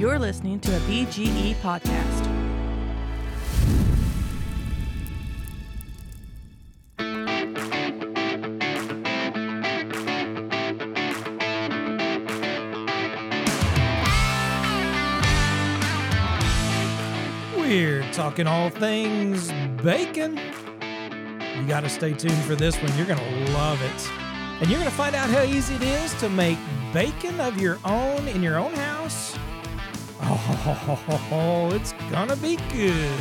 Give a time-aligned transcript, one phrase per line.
[0.00, 2.26] You're listening to a BGE podcast.
[17.58, 20.40] We're talking all things bacon.
[21.58, 22.96] You got to stay tuned for this one.
[22.96, 24.10] You're going to love it.
[24.62, 26.56] And you're going to find out how easy it is to make
[26.94, 29.36] bacon of your own in your own house.
[30.22, 31.92] Oh, it's
[32.28, 33.20] to be good.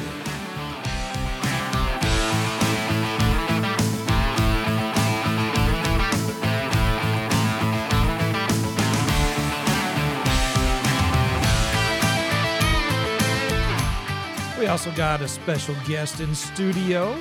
[14.59, 17.17] We also got a special guest in studio.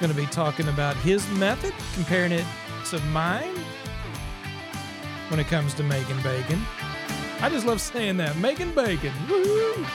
[0.00, 2.44] Going to be talking about his method, comparing it
[2.86, 3.54] to mine
[5.28, 6.60] when it comes to making bacon.
[7.44, 9.12] I just love saying that, making bacon.
[9.28, 9.86] Woo!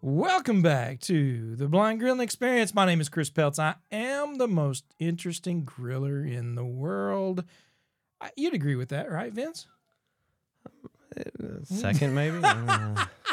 [0.00, 2.72] Welcome back to the Blind Grilling Experience.
[2.74, 3.58] My name is Chris Peltz.
[3.58, 7.44] I am the most interesting griller in the world.
[8.18, 9.66] I- You'd agree with that, right, Vince?
[11.14, 11.22] Uh,
[11.64, 12.38] second, maybe.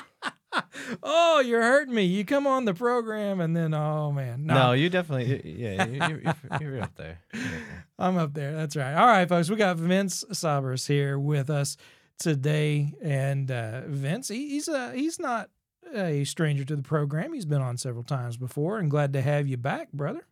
[0.88, 1.08] I don't know.
[1.10, 2.04] Oh, you're hurting me.
[2.04, 5.42] You come on the program and then, oh man, no, you definitely.
[5.58, 6.60] Yeah, you- you're, you're, you're up there.
[6.62, 7.20] You're up there.
[8.00, 8.54] I'm up there.
[8.56, 8.94] That's right.
[8.94, 9.50] All right, folks.
[9.50, 11.78] We got Vince Sabres here with us
[12.20, 15.50] today, and uh, Vince, he, he's uh, he's not
[15.94, 17.34] a stranger to the program.
[17.34, 20.26] He's been on several times before, and glad to have you back, brother.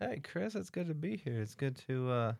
[0.00, 1.40] Hey, Chris, it's good to be here.
[1.40, 2.32] It's good to uh,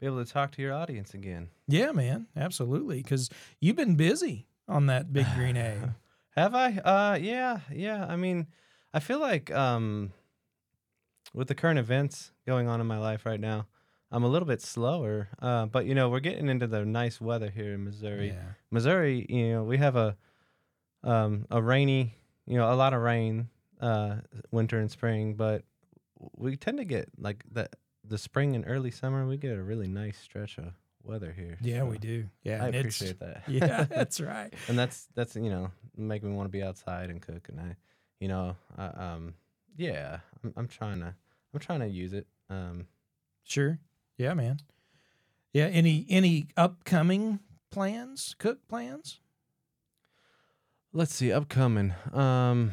[0.00, 1.48] be able to talk to your audience again.
[1.66, 2.98] Yeah, man, absolutely.
[3.02, 3.28] Because
[3.60, 5.78] you've been busy on that big green egg.
[6.36, 6.72] Have I?
[6.72, 8.06] Uh, yeah, yeah.
[8.06, 8.46] I mean,
[8.94, 10.12] I feel like um,
[11.34, 13.66] with the current events going on in my life right now,
[14.10, 15.28] I'm a little bit slower.
[15.40, 18.28] Uh, but you know, we're getting into the nice weather here in Missouri.
[18.28, 18.52] Yeah.
[18.70, 20.16] Missouri, you know, we have a
[21.04, 22.14] um a rainy,
[22.46, 23.48] you know, a lot of rain
[23.80, 24.16] uh
[24.50, 25.64] winter and spring, but
[26.36, 27.68] we tend to get like the
[28.04, 30.72] the spring and early summer, we get a really nice stretch of
[31.04, 31.58] weather here.
[31.62, 32.24] Yeah, so we do.
[32.42, 33.42] Yeah, I appreciate that.
[33.48, 34.52] Yeah, that's right.
[34.68, 37.76] and that's that's you know, make me want to be outside and cook and I
[38.20, 39.34] you know, I, um
[39.76, 41.14] yeah, I'm, I'm trying to
[41.54, 42.26] I'm trying to use it.
[42.50, 42.86] Um
[43.44, 43.78] Sure.
[44.16, 44.58] Yeah, man.
[45.52, 45.66] Yeah.
[45.66, 47.40] Any any upcoming
[47.70, 48.34] plans?
[48.38, 49.18] Cook plans?
[50.92, 51.94] Let's see, upcoming.
[52.12, 52.72] Um,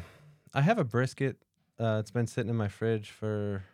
[0.52, 1.38] I have a brisket.
[1.78, 3.64] Uh, it's been sitting in my fridge for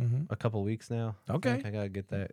[0.00, 0.24] Mm-hmm.
[0.28, 1.14] a couple weeks now.
[1.28, 1.52] I Okay.
[1.54, 2.32] think I gotta get that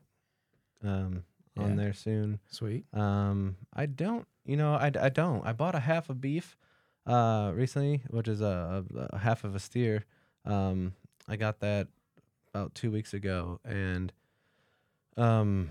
[0.83, 1.23] um
[1.57, 2.39] on there soon.
[2.49, 2.85] Sweet.
[2.93, 5.45] Um, I don't, you know, I, I don't.
[5.45, 6.57] I bought a half of beef,
[7.05, 10.05] uh, recently, which is a, a, a half of a steer.
[10.45, 10.93] Um,
[11.27, 11.87] I got that
[12.53, 14.11] about two weeks ago, and
[15.17, 15.69] um,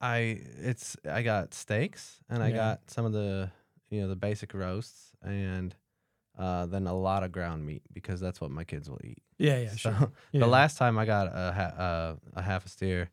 [0.00, 2.56] I it's I got steaks and I Yeah.
[2.56, 3.50] got some of the
[3.90, 5.74] you know the basic roasts and
[6.38, 9.22] uh, then a lot of ground meat because that's what my kids will eat.
[9.38, 10.12] Yeah, yeah, So, sure.
[10.32, 10.40] Yeah.
[10.40, 13.10] The last time I got a ha- uh, a half a steer,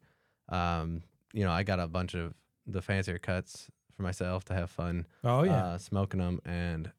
[0.50, 1.04] um,
[1.34, 2.34] you know, I got a bunch of
[2.68, 5.66] the fancier cuts for myself to have fun Oh yeah.
[5.66, 6.92] uh, smoking them, and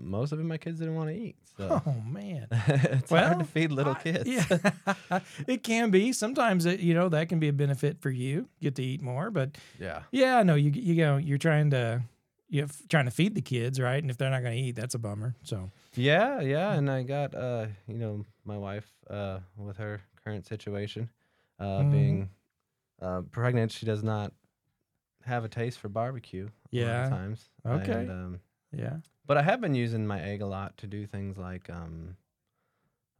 [0.00, 1.36] most of it my kids didn't want to eat.
[1.56, 2.46] So oh man.
[2.52, 4.28] it's Well, hard to feed little I- kids.
[4.28, 6.12] yeah, it can be.
[6.12, 8.48] Sometimes it, you know that can be a benefit for you.
[8.60, 10.02] Get to eat more, but yeah.
[10.12, 12.02] yeah, no, you you know you're trying to
[12.50, 14.00] you're trying to feed the kids, right?
[14.02, 15.34] And if they're not going to eat, that's a bummer.
[15.42, 20.46] So Yeah, yeah, and I got uh, you know, my wife uh with her current
[20.46, 21.10] situation,
[21.58, 21.90] uh Mhm.
[21.90, 22.30] being
[23.00, 24.32] uh pregnant, she does not
[25.24, 27.50] have a taste for barbecue a lot Yeah, of times.
[27.66, 27.92] okay.
[27.92, 28.40] And, um
[28.72, 32.16] yeah, but I have been using my egg a lot to do things like um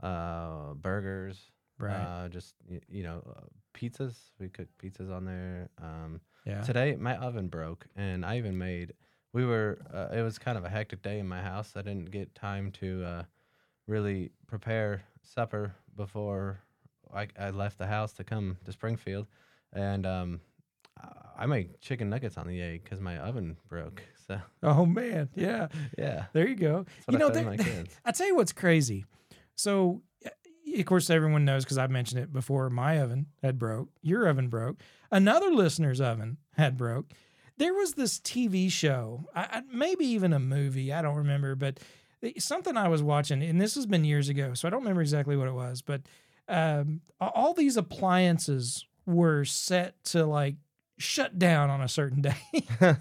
[0.02, 4.30] uh burgers, right, uh just y- you know, uh, pizzas.
[4.38, 5.68] We cook pizzas on there.
[5.82, 8.94] Um yeah, Today my oven broke, and I even made.
[9.34, 9.78] We were.
[9.92, 11.76] Uh, it was kind of a hectic day in my house.
[11.76, 13.22] I didn't get time to uh,
[13.86, 16.60] really prepare supper before
[17.12, 19.26] I, I left the house to come to Springfield,
[19.72, 20.40] and um,
[21.00, 24.02] I- I made chicken nuggets on the egg because my oven broke.
[24.28, 25.68] So Oh man, yeah.
[25.96, 26.84] yeah, There you go.
[27.10, 27.96] you know, I fed there- my kids.
[28.04, 29.06] I tell you what's crazy.
[29.54, 30.02] So,
[30.76, 32.68] of course, everyone knows because I've mentioned it before.
[32.68, 33.88] My oven had broke.
[34.02, 34.82] Your oven broke.
[35.10, 37.06] Another listener's oven had broke.
[37.56, 40.92] There was this TV show, I, I, maybe even a movie.
[40.92, 41.80] I don't remember, but
[42.36, 45.38] something I was watching, and this has been years ago, so I don't remember exactly
[45.38, 45.80] what it was.
[45.80, 46.02] But
[46.48, 50.56] um, all these appliances were set to like
[50.98, 52.34] shut down on a certain day.
[52.80, 52.96] and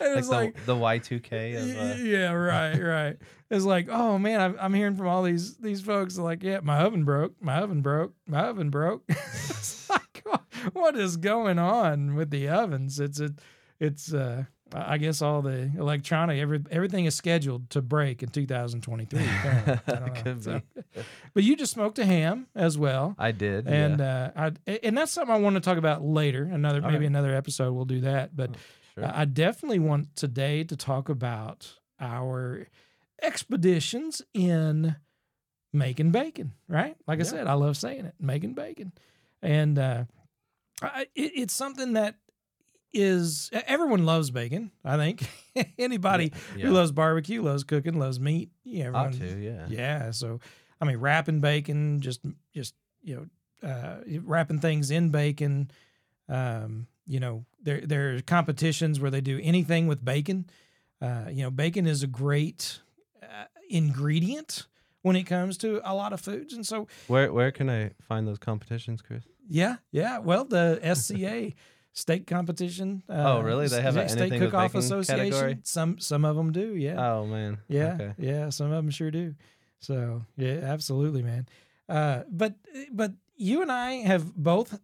[0.00, 3.16] it was like like, the, the Y2K of uh, yeah, right, right.
[3.50, 6.78] It's like, oh man, I'm, I'm hearing from all these these folks like, yeah, my
[6.82, 9.02] oven broke, my oven broke, my oven broke.
[9.08, 10.24] it's like,
[10.72, 13.00] what is going on with the ovens?
[13.00, 13.32] It's it,
[13.80, 19.20] it's uh, I guess all the electronic, every everything is scheduled to break in 2023.
[19.20, 20.22] I don't know.
[20.22, 20.79] Could So- be.
[21.34, 23.14] But you just smoked a ham as well.
[23.18, 23.66] I did.
[23.66, 24.30] And yeah.
[24.36, 26.44] uh, I and that's something I want to talk about later.
[26.44, 26.90] Another Okay.
[26.90, 28.34] maybe another episode we'll do that.
[28.34, 28.56] But
[28.94, 29.04] sure.
[29.04, 32.66] I I definitely want today to talk about our
[33.22, 34.96] expeditions in
[35.72, 36.52] making bacon.
[36.68, 38.92] Right, like I said, I love saying it, making bacon,
[39.42, 40.04] and uh,
[40.82, 42.16] I, it, it's something that
[42.92, 44.70] is everyone loves bacon.
[44.84, 45.28] I think
[45.78, 46.66] anybody yeah.
[46.66, 48.50] who loves barbecue loves cooking, loves meat.
[48.64, 49.66] Yeah, everyone, to, yeah.
[49.68, 50.10] yeah.
[50.10, 50.40] So,
[50.80, 52.20] I mean, wrapping bacon, just,
[52.54, 53.28] just, you
[53.62, 55.70] know, uh, wrapping things in bacon.
[56.28, 60.46] Um, you know, there, there are competitions where they do anything with bacon.
[61.02, 62.80] Uh, you know, bacon is a great
[63.22, 64.66] uh, ingredient
[65.02, 66.52] when it comes to a lot of foods.
[66.54, 69.24] And so, Where where can I find those competitions, Chris?
[69.48, 70.18] yeah, yeah.
[70.18, 71.52] Well, the SCA
[71.92, 73.02] steak competition.
[73.08, 73.66] Uh, Oh, really?
[73.66, 75.30] They have a Steak Cook-Off Association.
[75.30, 75.58] category?
[75.64, 76.76] Some, some of them do.
[76.76, 76.94] Yeah.
[77.14, 77.58] Oh man.
[77.68, 78.12] Yeah, Okay.
[78.18, 79.34] yeah, some of them sure do.
[79.80, 81.46] So yeah, absolutely, man.
[81.88, 82.54] Uh, but
[82.92, 84.78] but you and I have both,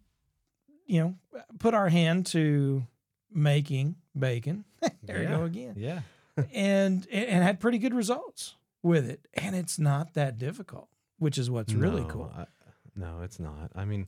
[0.86, 1.14] you know,
[1.58, 2.86] put our hand to
[3.32, 4.64] making bacon.
[5.02, 6.00] there you go again, Yeah.
[6.52, 9.26] and and had pretty good results with it.
[9.34, 10.88] And it's not that difficult,
[11.18, 12.32] which is what's really cool.
[12.36, 12.46] I,
[12.94, 13.70] no, it's not.
[13.74, 14.06] I mean,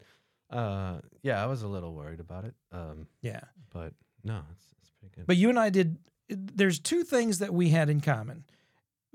[0.50, 2.55] uh, yeah, I was a little worried about it.
[2.73, 3.41] Um, Yeah.
[3.73, 3.93] but
[4.25, 5.26] no, it's it's pretty good.
[5.26, 5.99] But you and I did.
[6.31, 8.44] There's two things that we had in common.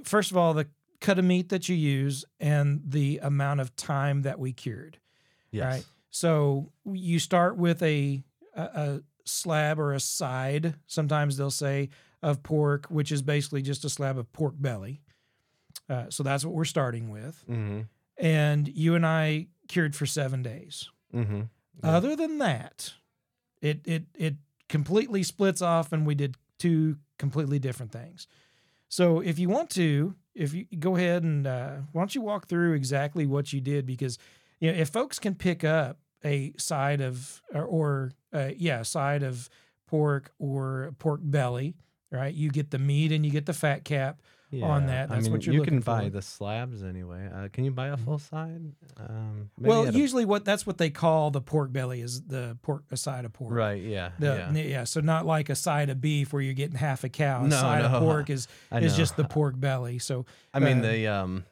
[0.04, 0.68] First of all, the
[1.04, 4.98] cut of meat that you use and the amount of time that we cured.
[5.52, 5.66] yes.
[5.66, 5.86] right.
[6.10, 8.24] So you start with a,
[8.56, 10.76] a a slab or a side.
[10.88, 11.90] Sometimes they'll say
[12.22, 15.02] of pork, which is basically just a slab of pork belly.
[15.90, 17.44] Uh, so that's what we're starting with.
[17.50, 17.82] Mm-hmm.
[18.18, 20.90] And you and I cured for seven days.
[21.14, 21.42] Mm-hmm.
[21.84, 22.94] Other than that,
[23.62, 24.36] it it it
[24.70, 28.28] completely splits off, and we did two completely different things.
[28.88, 32.48] So if you want to, if you go ahead and uh, why don't you walk
[32.48, 34.18] through exactly what you did because
[34.60, 39.24] you know if folks can pick up a side of or, or uh, yeah side
[39.24, 39.50] of
[39.94, 41.76] pork or pork belly,
[42.12, 42.34] right?
[42.34, 44.24] You get the meat and you get the fat cap.
[44.62, 45.10] On that.
[45.10, 46.10] I That's mean, what you're you can buy for.
[46.12, 47.30] the slabs anyway.
[47.34, 48.62] Uh, can you buy a full side?
[48.98, 52.58] Um, well, at a- usually what that's what they call the pork belly is the
[52.62, 53.54] pork a side of pork.
[53.54, 53.82] right.
[53.82, 54.12] Yeah.
[54.20, 54.62] The, yeah.
[54.62, 54.84] yeah.
[54.84, 57.44] so not like a side of beef where you're getting half a cow.
[57.44, 60.00] A No, side no, of pork is is just the pork belly.
[60.00, 61.46] So I mean, uh, the um,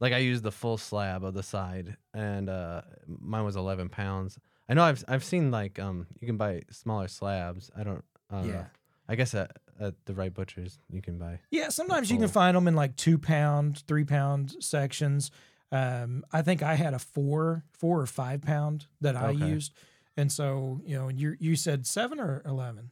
[0.00, 4.38] like I used the full slab of the side, and uh, mine was eleven pounds.
[4.68, 7.70] I know I've I've seen like um, you can buy smaller slabs.
[7.76, 8.04] I don't.
[8.30, 8.66] I don't yeah, know.
[9.08, 11.38] I guess at, at the right butchers you can buy.
[11.50, 11.68] yeah.
[11.70, 15.30] Sometimes you can find them in like two pound, three pound sections.
[15.72, 19.46] Um, I think I had a four, four or five pound that I Okay.
[19.48, 19.72] used,
[20.16, 22.90] and so you know, you you said seven or eleven.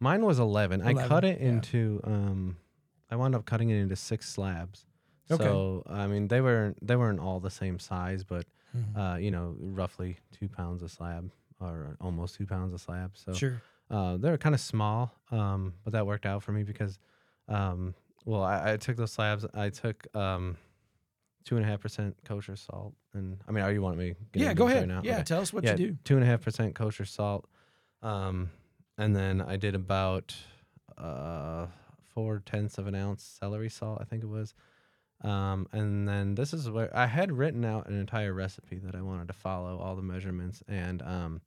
[0.00, 0.82] Mine was eleven.
[0.82, 1.48] I 11, cut it yeah.
[1.48, 2.56] into um,
[3.10, 4.84] I wound up cutting it into six slabs.
[5.30, 5.42] Okay.
[5.44, 8.44] So I mean, they were they weren't all the same size, but
[8.76, 8.96] Mhm.
[9.14, 13.12] uh, you know, roughly two pounds a slab or almost two pounds a slab.
[13.14, 13.60] So Sure.
[13.92, 16.98] Uh, they were kind of small, um, but that worked out for me because,
[17.48, 17.94] um,
[18.24, 19.44] well, I, I took those slabs.
[19.52, 20.56] I took um,
[21.44, 24.14] two and a half percent kosher salt, and I mean, are you want me?
[24.32, 24.80] to Yeah, go ahead.
[24.80, 25.02] right now?
[25.04, 25.24] Yeah, Okay.
[25.24, 25.98] tell us what yeah, you do.
[26.04, 27.46] two and a half percent kosher salt,
[28.02, 28.50] um,
[28.96, 30.34] and then I did about
[30.96, 31.66] uh,
[32.14, 34.54] four tenths of an ounce celery salt, I think it was.
[35.22, 39.02] Um, and then this is where I had written out an entire recipe that I
[39.02, 41.40] wanted to follow all the measurements and um,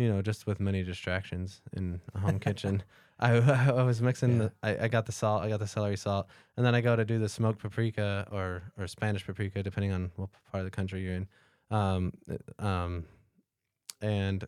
[0.00, 2.82] you know, just with many distractions in a home kitchen,
[3.18, 3.32] I,
[3.80, 4.48] I was mixing Yeah.
[4.62, 6.26] the I, I got the salt, I got the celery salt,
[6.56, 10.10] and then I go to do the smoked paprika or or Spanish paprika, depending on
[10.16, 11.28] what part of the country you're in.
[11.70, 13.04] Um, uh, um,
[14.00, 14.44] and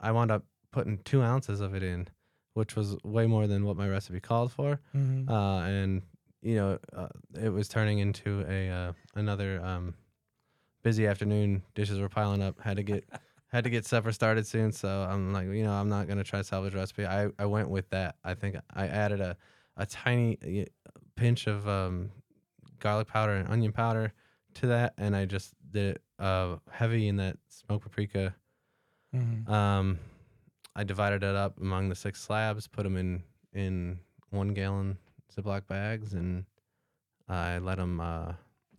[0.00, 2.08] I wound up putting two ounces of it in,
[2.54, 4.80] which was way more than what my recipe called for.
[4.96, 5.28] Mhm.
[5.28, 6.02] Uh, and
[6.40, 9.94] you know, uh, it was turning into a uh, another um,
[10.82, 11.62] busy afternoon.
[11.74, 12.58] Dishes were piling up.
[12.60, 13.04] Had to get
[13.48, 14.72] had to get supper started soon.
[14.72, 17.06] So I'm like, you know, I'm not gonna try salvage recipe.
[17.06, 18.16] I, I went with that.
[18.24, 19.36] I think I added a
[19.76, 20.66] a tiny
[21.14, 22.10] pinch of um,
[22.80, 24.12] garlic powder and onion powder
[24.54, 28.34] to that, and I just did it uh, heavy in that smoked paprika.
[29.14, 29.48] Mhm.
[29.48, 29.98] Um,
[30.74, 34.00] I divided it up among the six slabs, put them in in
[34.30, 34.98] one gallon
[35.34, 36.44] Ziploc bags, and
[37.28, 38.32] I let them uh,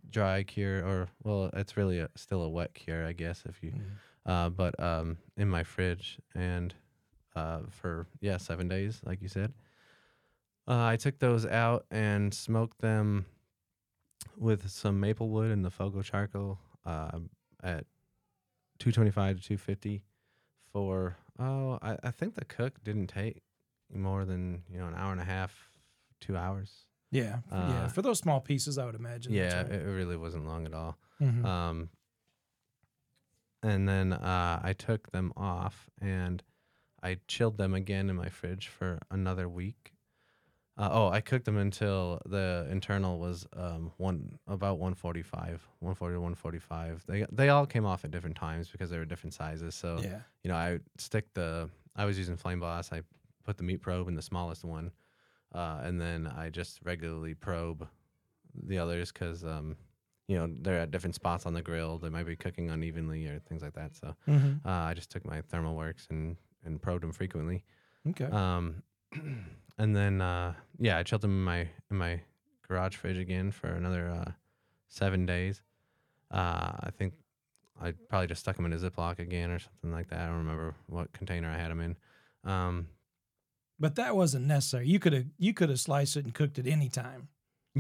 [0.09, 3.71] dry cure, or well, it's really a, still a wet cure, I guess, if you.
[3.71, 3.83] Mhm.
[4.29, 6.75] Uh, but um, in my fridge, and
[7.35, 9.53] uh, for yeah seven days, like you said.
[10.67, 13.25] Uh, I took those out and smoked them
[14.37, 17.17] with some maple wood and the Fogo charcoal uh,
[17.63, 17.85] at
[18.77, 20.03] 225 to 250
[20.71, 23.41] for oh I, I think the cook didn't take
[23.91, 25.71] more than you know an hour and a half,
[26.21, 26.85] two hours.
[27.11, 27.85] Yeah, yeah.
[27.85, 29.33] Uh, For those small pieces, I would imagine.
[29.33, 29.71] Yeah, right.
[29.71, 30.95] it, really wasn't long at all.
[31.19, 31.43] Mhm.
[31.43, 31.89] Um,
[33.63, 36.43] and then uh, I took them off and
[37.01, 39.93] I chilled them again in my fridge for another week.
[40.77, 46.19] Uh, oh, I cooked them until the internal was um, one about 145, 140 to
[46.21, 47.03] 145.
[47.05, 49.75] They they all came off at different times because they were different sizes.
[49.75, 50.19] So yeah.
[50.41, 51.69] you know, I would stick the.
[51.97, 52.93] I was using Flame Boss.
[52.93, 53.01] I
[53.43, 54.91] put the meat probe in the smallest one,
[55.53, 57.85] uh, and then I just regularly probe
[58.63, 59.75] the others because, um,
[60.29, 61.97] you know, they're at different spots on the grill.
[61.97, 63.95] They might be cooking unevenly or things like that.
[63.95, 64.63] So Mhm.
[64.63, 67.63] uh, I just took my ThermoWorks and and probed them frequently.
[68.07, 68.25] Okay.
[68.25, 68.83] Um,
[69.79, 71.59] and then uh, yeah, I chilled them in my
[71.89, 72.21] in my
[72.67, 74.31] garage fridge again for another uh,
[74.87, 75.63] seven days.
[76.29, 77.15] Uh, I think
[77.81, 80.19] I probably just stuck them in a Ziploc again or something like that.
[80.19, 81.95] I don't remember what container I had them in.
[82.43, 82.87] Um,
[83.79, 84.87] but that wasn't necessary.
[84.87, 87.29] You could have you could have sliced it and cooked it any time.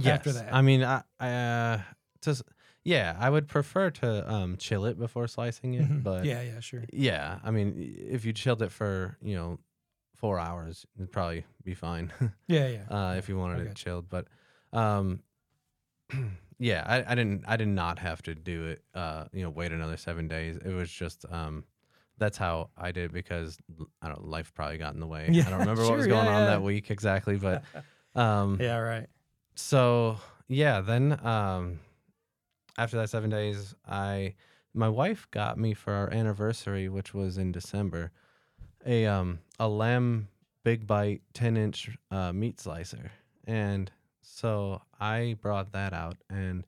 [0.03, 0.53] After that.
[0.53, 1.81] I mean, I, I uh,
[2.21, 2.43] just
[2.83, 6.03] yeah, I would prefer to um, chill it before slicing it, Mhm.
[6.03, 6.85] but yeah, yeah, sure.
[6.91, 9.59] yeah, I mean, if you chilled it for you know
[10.15, 12.11] four hours, it'd probably be fine.
[12.47, 12.85] Yeah, yeah.
[12.89, 14.09] uh, if you wanted I it chilled.
[14.09, 14.27] But
[14.73, 15.21] um,
[16.59, 18.83] yeah, I, I didn't I did not have to do it.
[18.93, 20.57] Uh, you know, wait another seven days.
[20.57, 21.63] It was just um,
[22.17, 23.57] that's how I did it because
[24.01, 25.29] I don't know, life probably got in the way.
[25.31, 26.47] Yeah, I don't remember what was going yeah, on yeah.
[26.47, 27.63] that week exactly, but
[28.15, 29.07] um, yeah, right.
[29.55, 31.79] so yeah, then um,
[32.79, 34.35] after that seven days, I
[34.73, 38.11] my wife got me for our anniversary, which was in December,
[38.85, 40.29] a um a LEM
[40.63, 43.11] Big Bite ten inch uh, meat slicer,
[43.45, 46.63] and so I brought that out and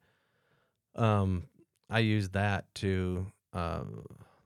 [0.95, 1.43] um
[1.89, 3.83] I used that to uh,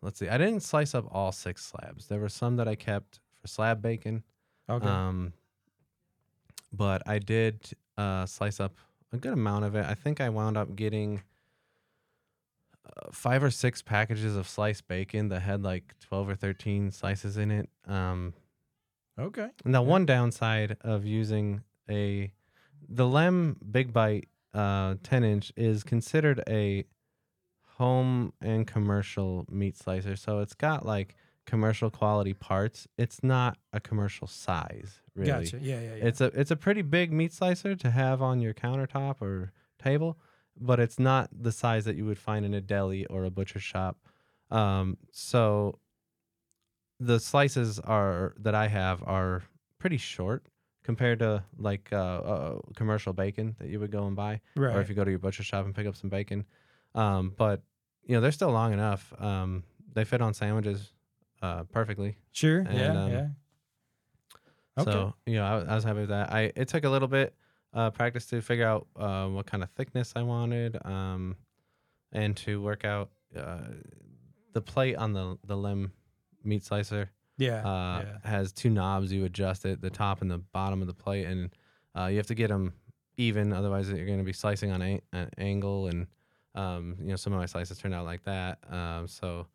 [0.01, 2.07] let's see, I didn't slice up all six slabs.
[2.07, 4.24] There were some that I kept for slab bacon.
[4.69, 4.88] Okay.
[4.88, 5.34] Um,
[6.72, 8.74] but I did uh, slice up
[9.13, 9.86] a good amount of it.
[9.86, 11.22] I think I wound up getting
[13.11, 17.51] five or six packages of sliced bacon that had like 12 or 13 slices in
[17.51, 17.69] it.
[17.87, 18.33] Um,
[19.19, 19.49] okay.
[19.63, 22.31] now, one downside of using a
[22.87, 26.85] the Lem Big Bite uh, 10 inch is considered a
[27.77, 30.15] home and commercial meat slicer.
[30.15, 32.87] So it's got like commercial quality parts.
[32.97, 35.45] It's not a commercial size, really.
[35.45, 35.59] Gotcha.
[35.61, 36.05] Yeah, yeah, yeah.
[36.05, 40.17] It's a it's a pretty big meat slicer to have on your countertop or table,
[40.59, 43.59] but it's not the size that you would find in a deli or a butcher
[43.59, 43.97] shop.
[44.51, 45.79] Um, so
[47.00, 49.43] the slices are that I have are
[49.79, 50.45] pretty short
[50.83, 54.75] compared to like uh, uh, commercial bacon that you would go and buy, right.
[54.75, 56.45] or if you go to your butcher shop and pick up some bacon.
[56.93, 57.62] Um, but
[58.05, 59.13] you know they're still long enough.
[59.19, 60.91] Um, they fit on sandwiches
[61.41, 62.17] uh, perfectly.
[62.31, 62.59] sure.
[62.59, 63.27] and, yeah, um, yeah.
[64.77, 64.91] Okay.
[64.91, 66.31] So you know, I, was- I was happy with that.
[66.31, 67.33] I it took a little bit
[67.75, 71.36] uh, practice to figure out uh, what kind of thickness I wanted, um,
[72.12, 73.58] and to work out uh,
[74.53, 75.91] the plate on the the LEM
[76.44, 77.60] meat slicer yeah.
[77.67, 78.29] uh, yeah.
[78.29, 79.12] has two knobs.
[79.12, 81.50] You adjust it, the top and the bottom of the plate, and
[81.98, 82.74] uh, you have to get them
[83.17, 83.51] even.
[83.53, 86.08] Otherwise, you're going to be slicing on a- an angle, and
[86.55, 88.60] um, you know some of my slices turned out like that.
[88.72, 89.48] Um, so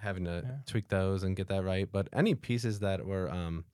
[0.00, 0.56] having to Yeah.
[0.66, 1.88] tweak those and get that right.
[1.90, 3.64] But any pieces that were um,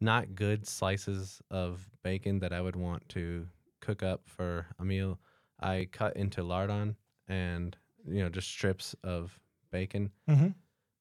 [0.00, 3.46] not good slices of bacon that I would want to
[3.80, 5.18] cook up for a meal,
[5.60, 6.96] I cut into lardon
[7.28, 9.38] and you know just strips of
[9.70, 10.48] bacon hmm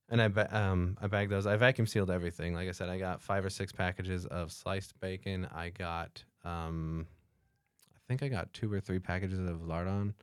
[0.09, 1.47] and I ba- um I bagged those.
[1.47, 2.53] I vacuum sealed everything.
[2.53, 5.47] Like I said, I got five or six packages of sliced bacon.
[5.53, 7.07] I got um
[7.95, 10.13] I think I got two or three packages of lardon,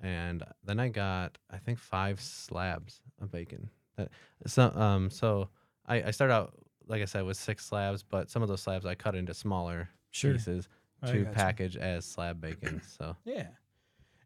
[0.00, 3.70] and then I got I think five slabs of bacon.
[3.96, 4.10] That
[4.46, 5.48] so um so
[5.86, 6.54] I I started out
[6.90, 9.88] like I said with six slabs, but some of those slabs I cut into smaller
[10.10, 10.32] Sure.
[10.32, 10.68] pieces
[11.02, 11.34] I to gotcha.
[11.34, 12.82] package as slab bacon.
[12.98, 13.46] So Yeah.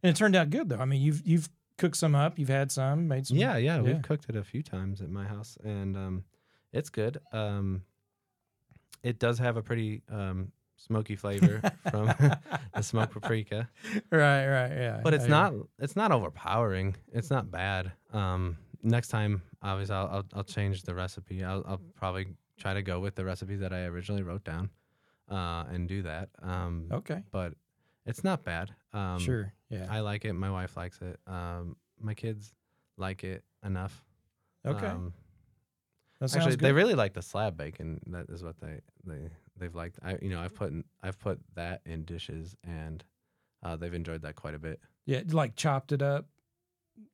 [0.03, 0.79] And it turned out good though.
[0.79, 2.39] I mean, you've you've cooked some up.
[2.39, 3.37] You've had some, made some.
[3.37, 3.81] Yeah, yeah, yeah.
[3.83, 6.25] we've cooked it a few times at my house, and um,
[6.73, 7.19] it's good.
[7.33, 7.83] Um,
[9.03, 13.69] it does have a pretty um, smoky flavor from the smoked paprika,
[14.11, 15.01] right, right, yeah.
[15.03, 16.97] but it's I- not it's not overpowering.
[17.13, 17.93] It's not bad.
[18.13, 21.43] Um, next time, obviously, I'll, I'll I'll change the recipe.
[21.45, 24.71] I'll I'll probably try to go with the recipe that I originally wrote down,
[25.29, 26.29] uh, and do that.
[26.43, 27.23] Um, Okay.
[27.31, 27.55] but
[28.07, 28.71] it's not bad.
[28.93, 29.53] Um, sure.
[29.71, 29.87] Yeah.
[29.91, 30.33] I like it.
[30.35, 31.19] My wife likes it.
[31.27, 32.55] Um, my kids
[32.97, 34.05] like it enough.
[34.67, 34.87] okay.
[34.87, 35.13] Um,
[36.23, 36.61] Actually, good.
[36.61, 38.01] they really like the slab bacon.
[38.07, 39.99] That is what they they they've liked.
[40.03, 43.05] I you know I've put in, I've put that in dishes and
[43.63, 44.81] uh, they've enjoyed that quite a bit.
[45.07, 46.27] yeah, like chopped it up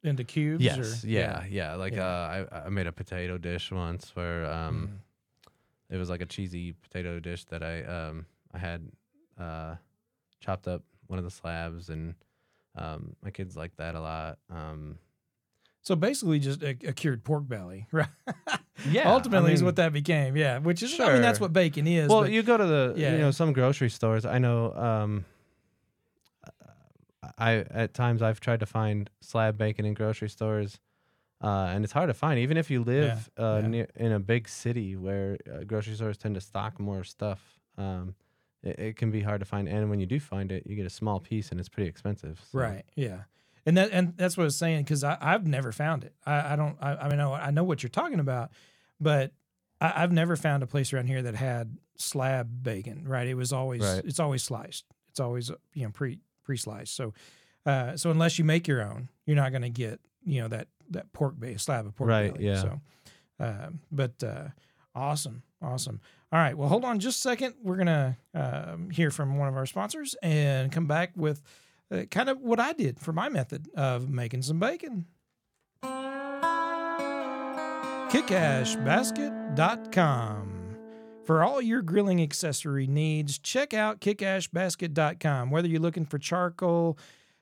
[0.04, 0.62] into cubes.
[0.62, 1.74] Yes, or, yeah, yeah.
[1.74, 2.06] Like Yeah.
[2.06, 4.98] Uh, I I made a potato dish once where um Mm.
[5.90, 8.90] It was like a cheesy potato dish that I um I had
[9.38, 9.74] uh
[10.40, 12.14] chopped up one of the slabs and
[12.76, 14.38] um my kids like that a lot.
[14.48, 14.98] Um
[15.82, 18.08] So basically, just a, a cured pork belly, right?
[18.88, 20.36] Yeah, I Ultimately, is what that became.
[20.36, 22.08] Yeah, which is I mean that's what bacon is.
[22.08, 23.12] well, but- you go to the yeah.
[23.12, 24.24] you know some grocery stores.
[24.24, 25.24] I know um
[27.38, 30.78] I at times I've tried to find slab bacon in grocery stores.
[31.42, 33.68] Uh, and it's hard to find, even if you live uh, yeah.
[33.68, 37.40] near in a big city where uh, grocery stores tend to stock more stuff.
[37.78, 38.14] Um,
[38.62, 40.84] it, it can be hard to find, and when you do find it, you get
[40.84, 42.42] a small piece, and it's pretty expensive.
[42.52, 42.84] so- Right.
[42.94, 43.22] Yeah.
[43.66, 46.14] And that and that's what I was saying because I've never found it.
[46.24, 46.76] I, I don't.
[46.80, 48.50] I, I mean, I know, I know what you're talking about,
[48.98, 49.32] but
[49.82, 53.06] I, I've never found a place around here that had slab bacon.
[53.06, 53.28] Right.
[53.28, 54.02] It was always Right.
[54.04, 54.86] it's always sliced.
[55.10, 56.94] It's always you know pre pre sliced.
[56.96, 57.12] So
[57.66, 60.68] uh, so unless you make your own, you're not going to get you know that
[60.90, 62.46] that pork base slab of pork Right, belly.
[62.46, 62.60] yeah.
[62.62, 62.80] So,
[63.40, 64.48] uh, but uh,
[64.94, 66.00] awesome, awesome.
[66.32, 66.56] All right.
[66.56, 67.54] Well, hold on just a second.
[67.62, 71.42] We're gonna um, hear from one of our sponsors and come back with
[71.90, 75.06] uh, kind of what I did for my method of making some bacon.
[79.50, 80.56] Kickashbasket.com.
[81.24, 85.50] For all your grilling accessory needs, check out kickashbasket.com.
[85.50, 86.98] Whether you're looking for charcoal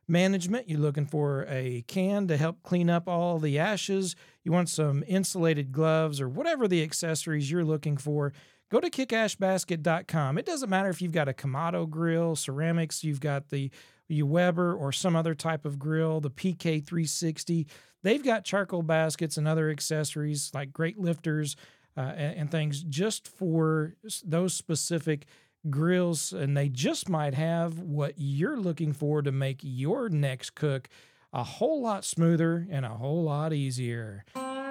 [0.08, 4.68] management, you're looking for a can to help clean up all the ashes, you want
[4.68, 8.32] some insulated gloves, or whatever the accessories you're looking for,
[8.70, 10.38] go to kickashbasket.com.
[10.38, 13.70] It doesn't matter if you've got a Kamado grill, ceramics, you've got the
[14.08, 17.66] your Weber or some other type of grill, the PK360.
[18.02, 21.56] They've got charcoal baskets and other accessories like grate lifters
[21.96, 25.26] uh, and things just for those specific
[25.68, 26.32] grills.
[26.32, 30.88] And they just might have what you're looking for to make your next cook
[31.32, 34.24] a whole lot smoother and a whole lot easier.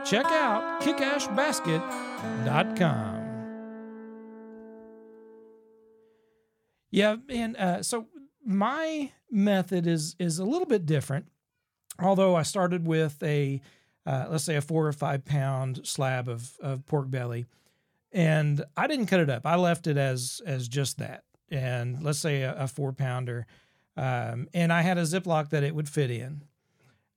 [0.06, 3.24] Check out kickashbasket.com.
[6.90, 8.08] Yeah, and uh, so
[8.46, 11.26] my method is is a little bit different.
[12.00, 13.60] Although I started with a
[14.06, 17.46] uh, let's say a four or five pound slab of of pork belly,
[18.12, 19.46] and I didn't cut it up.
[19.46, 23.46] I left it as as just that, and let's say a, a four pounder,
[23.96, 26.44] um, and I had a Ziploc that it would fit in.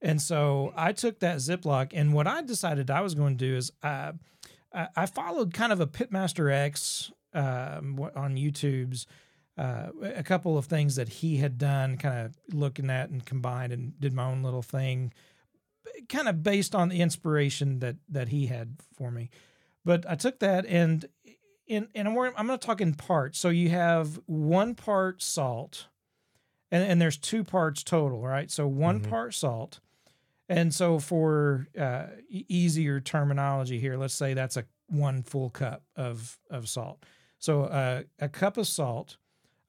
[0.01, 3.55] And so I took that Ziploc, and what I decided I was going to do
[3.55, 4.13] is uh,
[4.73, 9.05] I, I followed kind of a Pitmaster X um, on YouTube's
[9.57, 13.71] uh, a couple of things that he had done, kind of looking at and combined,
[13.73, 15.13] and did my own little thing,
[16.09, 19.29] kind of based on the inspiration that that he had for me.
[19.83, 21.05] But I took that and
[21.67, 23.39] in and I'm I'm going to talk in parts.
[23.39, 25.87] So you have one part salt,
[26.69, 28.51] and and there's two parts total, right?
[28.51, 29.09] So one Mhm.
[29.09, 29.79] part salt,
[30.49, 36.37] and so for uh, easier terminology here, let's say that's a one full cup of
[36.49, 37.03] of salt.
[37.39, 39.17] So uh, a cup of salt,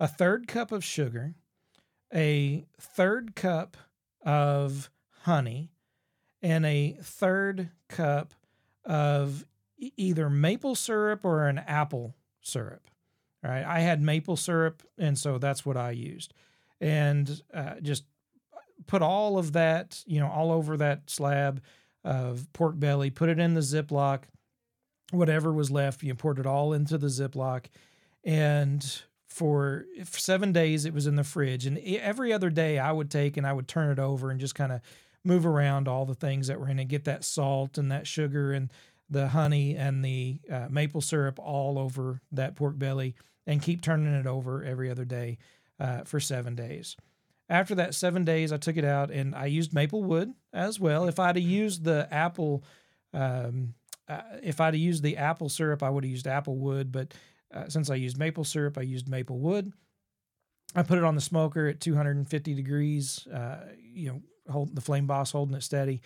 [0.00, 1.34] a third cup of sugar,
[2.12, 3.76] a third cup
[4.20, 4.90] of
[5.22, 5.70] honey,
[6.42, 8.34] and a third cup
[8.84, 9.46] of
[9.96, 12.88] either maple syrup or an apple syrup.
[13.42, 16.32] Right, I had maple syrup, and so that's what I used.
[16.80, 18.04] And uh, just
[18.86, 21.60] put all of that, you know, all over that slab
[22.04, 24.22] of pork belly, put it in the Ziploc.
[25.10, 27.66] Whatever was left, you poured it all into the Ziploc.
[28.24, 31.66] And for, seven days, it was in the fridge.
[31.66, 34.54] And every other day, I would take and I would turn it over and just
[34.54, 34.80] kind of
[35.24, 38.52] move around all the things that were in it, get that salt and that sugar
[38.52, 38.70] and
[39.12, 43.14] the honey and the uh, maple syrup all over that pork belly
[43.46, 45.38] and keep turning it over every other day
[45.78, 46.96] uh, for seven days.
[47.48, 51.06] After that seven days, I took it out and I used maple wood as well.
[51.06, 52.64] If I'd have used the apple,
[53.12, 53.74] um,
[54.08, 56.90] uh, if I'd have used the apple syrup, I would have used apple wood.
[56.90, 57.12] But
[57.52, 59.72] uh, since I used maple syrup, I used maple wood.
[60.74, 63.26] I put it on the smoker at 250 degrees.
[63.26, 66.00] Uh, you know, hold the flame boss holding it steady,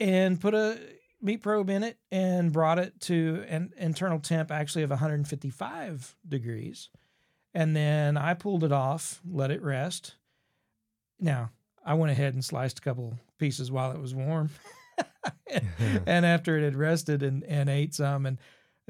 [0.00, 0.80] and put a
[1.20, 6.88] meat probe in it and brought it to an internal temp actually of 155 degrees.
[7.52, 10.14] And then I pulled it off, let it rest.
[11.18, 11.50] Now,
[11.84, 14.50] I went ahead and sliced a couple pieces while it was warm.
[16.06, 18.38] and after it had rested and, and ate some and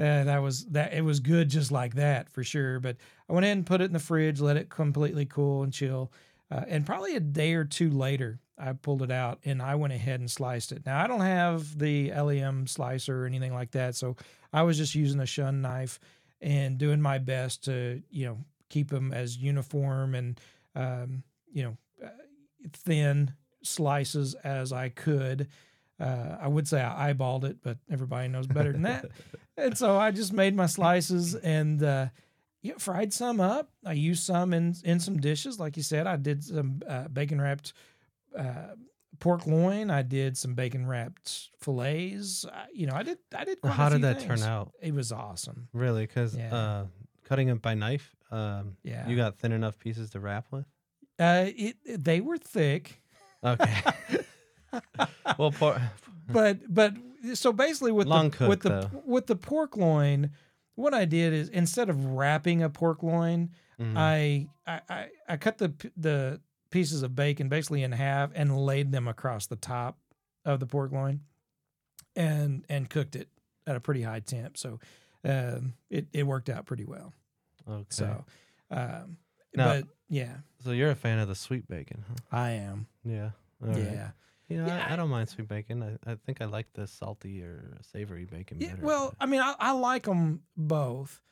[0.00, 2.80] uh, that was that it was good just like that for sure.
[2.80, 2.96] But
[3.28, 6.10] I went ahead and put it in the fridge, let it completely cool and chill.
[6.50, 9.92] Uh, and probably a day or two later, I pulled it out and I went
[9.92, 10.84] ahead and sliced it.
[10.84, 14.16] Now I don't have the LEM slicer or anything like that, so
[14.52, 15.98] I was just using a shun knife
[16.40, 20.40] and doing my best to you know keep them as uniform and
[20.74, 22.08] um, you know uh,
[22.72, 25.48] thin slices as I could.
[25.98, 29.06] Uh, I would say I eyeballed it, but everybody knows better than that.
[29.56, 32.06] and so I just made my slices and uh,
[32.78, 33.70] fried some up.
[33.84, 36.06] I used some in in some dishes, like you said.
[36.06, 37.74] I did some uh, bacon wrapped
[38.36, 38.74] uh,
[39.18, 39.90] pork loin.
[39.90, 42.44] I did some bacon wrapped fillets.
[42.46, 43.58] I, you know, I did I did.
[43.64, 44.40] How did that things.
[44.40, 44.72] turn out?
[44.80, 45.68] It was awesome.
[45.72, 46.06] Really?
[46.06, 46.54] Because Yeah.
[46.54, 46.86] uh,
[47.24, 49.06] cutting it by knife, um, Yeah.
[49.08, 50.64] you got thin enough pieces to wrap with.
[51.18, 53.02] Uh, it they were thick.
[53.44, 53.74] Okay.
[55.38, 55.80] well, por-
[56.28, 56.94] but but
[57.34, 59.02] so basically with Long the cook, with the though.
[59.04, 60.30] with the pork loin,
[60.76, 63.96] what I did is instead of wrapping a pork loin, Mhm.
[63.96, 68.92] I, I I I cut the the pieces of bacon basically in half and laid
[68.92, 69.98] them across the top
[70.44, 71.20] of the pork loin,
[72.16, 73.28] and and cooked it
[73.66, 74.56] at a pretty high temp.
[74.56, 74.78] So
[75.24, 77.12] um, it it worked out pretty well.
[77.68, 77.84] okay.
[77.90, 78.24] So,
[78.70, 79.16] um,
[79.54, 82.14] Now- but yeah, So you're a fan of the sweet bacon, huh?
[82.36, 82.86] I am.
[83.04, 83.30] Yeah.
[83.62, 83.78] All right.
[83.78, 84.10] Yeah.
[84.48, 85.82] You know, Yeah, I, I don't mind sweet bacon.
[86.04, 88.84] I, I think I like the salty or savory bacon Yeah, better.
[88.84, 91.22] well, I mean, I, I like them both,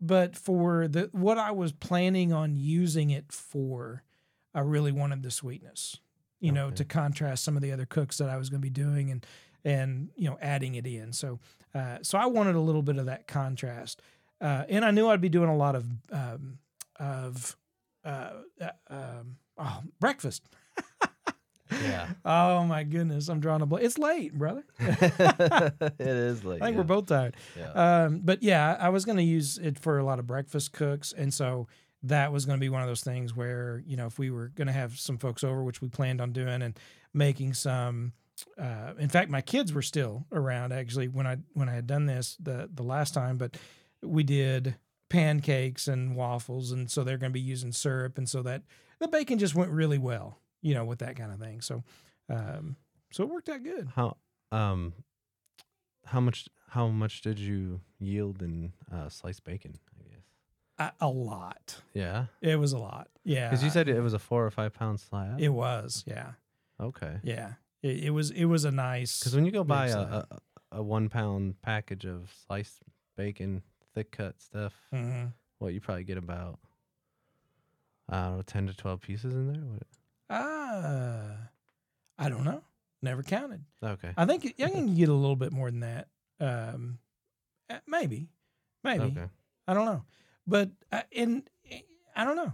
[0.00, 4.04] but for the what I was planning on using it for,
[4.54, 5.98] I really wanted the sweetness,
[6.40, 8.70] you know, to contrast some of the other cooks that I was going to be
[8.70, 9.26] doing and
[9.64, 11.12] and you know adding it in.
[11.12, 11.38] So,
[11.74, 14.02] uh, so I wanted a little bit of that contrast,
[14.40, 16.58] uh, and I knew I'd be doing a lot of um,
[16.98, 17.56] of
[18.04, 18.30] uh,
[18.60, 20.42] uh, um, oh breakfast.
[21.82, 22.08] yeah.
[22.24, 23.84] Oh my goodness, I'm drawing a blank.
[23.84, 24.64] It's late, brother.
[24.80, 26.62] it is late.
[26.62, 26.78] I think yeah.
[26.78, 27.36] we're both tired.
[27.56, 28.04] Yeah.
[28.04, 31.12] Um, but yeah, I was going to use it for a lot of breakfast cooks,
[31.16, 31.68] and so
[32.02, 34.48] that was going to be one of those things where you know if we were
[34.48, 36.78] going to have some folks over, which we planned on doing, and
[37.12, 38.12] making some.
[38.56, 42.06] Uh, in fact, my kids were still around actually when I when I had done
[42.06, 43.56] this the the last time, but
[44.02, 44.76] we did
[45.08, 48.62] pancakes and waffles, and so they're going to be using syrup, and so that
[49.00, 51.60] the bacon just went really well, you know, with that kind of thing.
[51.60, 51.82] So,
[52.28, 52.76] um,
[53.10, 53.88] so it worked out good.
[53.94, 54.16] how
[54.52, 54.92] um
[56.06, 59.78] how much how much did you yield in uh, sliced bacon?
[60.78, 61.80] A, a lot.
[61.94, 62.26] Yeah.
[62.40, 63.08] It was a lot.
[63.24, 63.48] Yeah.
[63.50, 65.40] Because you said it was a four or five pound slab.
[65.40, 66.32] It was, yeah,
[66.80, 67.16] okay.
[67.22, 67.54] yeah.
[67.82, 69.18] It, it was, it was a nice.
[69.18, 70.26] Because when you go buy a, a,
[70.72, 72.82] a one pound package of sliced
[73.16, 73.62] bacon,
[73.94, 75.32] thick cut stuff, Mhm.
[75.58, 76.58] what you probably get about
[78.08, 79.60] I don't know, ten to twelve pieces in there.
[79.62, 79.82] What?
[80.30, 81.36] Ah,
[82.18, 82.62] I don't know.
[83.02, 83.64] Never counted.
[83.82, 84.10] Okay.
[84.16, 86.08] I think I can get a little bit more than that.
[86.40, 86.98] Um,
[87.68, 88.28] eh, maybe,
[88.82, 89.04] maybe.
[89.04, 89.26] Okay.
[89.66, 90.02] I don't know,
[90.48, 91.44] but uh, in
[92.16, 92.52] I don't know.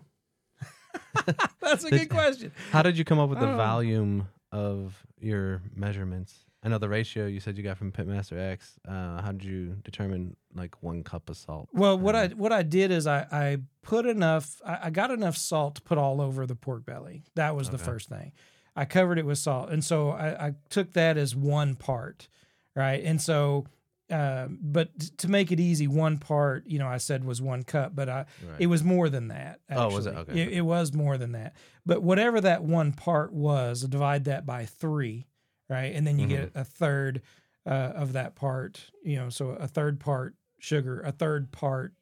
[1.61, 2.53] That's a good question.
[2.71, 6.41] How did you come up with the volume of your measurements?
[6.63, 8.79] I know the ratio you said you got from Pitmaster X.
[8.89, 11.69] Uh, how did you determine like one cup of salt?
[11.73, 14.61] Well, what I Um, what I did is I I put enough.
[14.65, 17.25] I, I got enough salt to put all over the pork belly.
[17.35, 17.85] That was the Okay.
[17.85, 18.33] first thing.
[18.77, 22.29] I covered it with salt, and so I, I took that as one part,
[22.75, 23.05] right?
[23.05, 23.67] And so,
[24.11, 27.95] um, but to make it easy, one part, you know, I said was one cup,
[27.97, 28.61] but I Right.
[28.61, 29.61] it was more than that.
[29.71, 30.15] Oh, was it?
[30.15, 30.41] Okay.
[30.43, 31.55] It, it was more than that.
[31.87, 35.27] But whatever that one part was, divide that by three,
[35.71, 35.95] right?
[35.95, 36.59] And then you get Mm-hmm.
[36.59, 37.23] a third
[37.67, 38.91] uh, of that part.
[39.03, 41.95] You know, so a third part sugar, a third part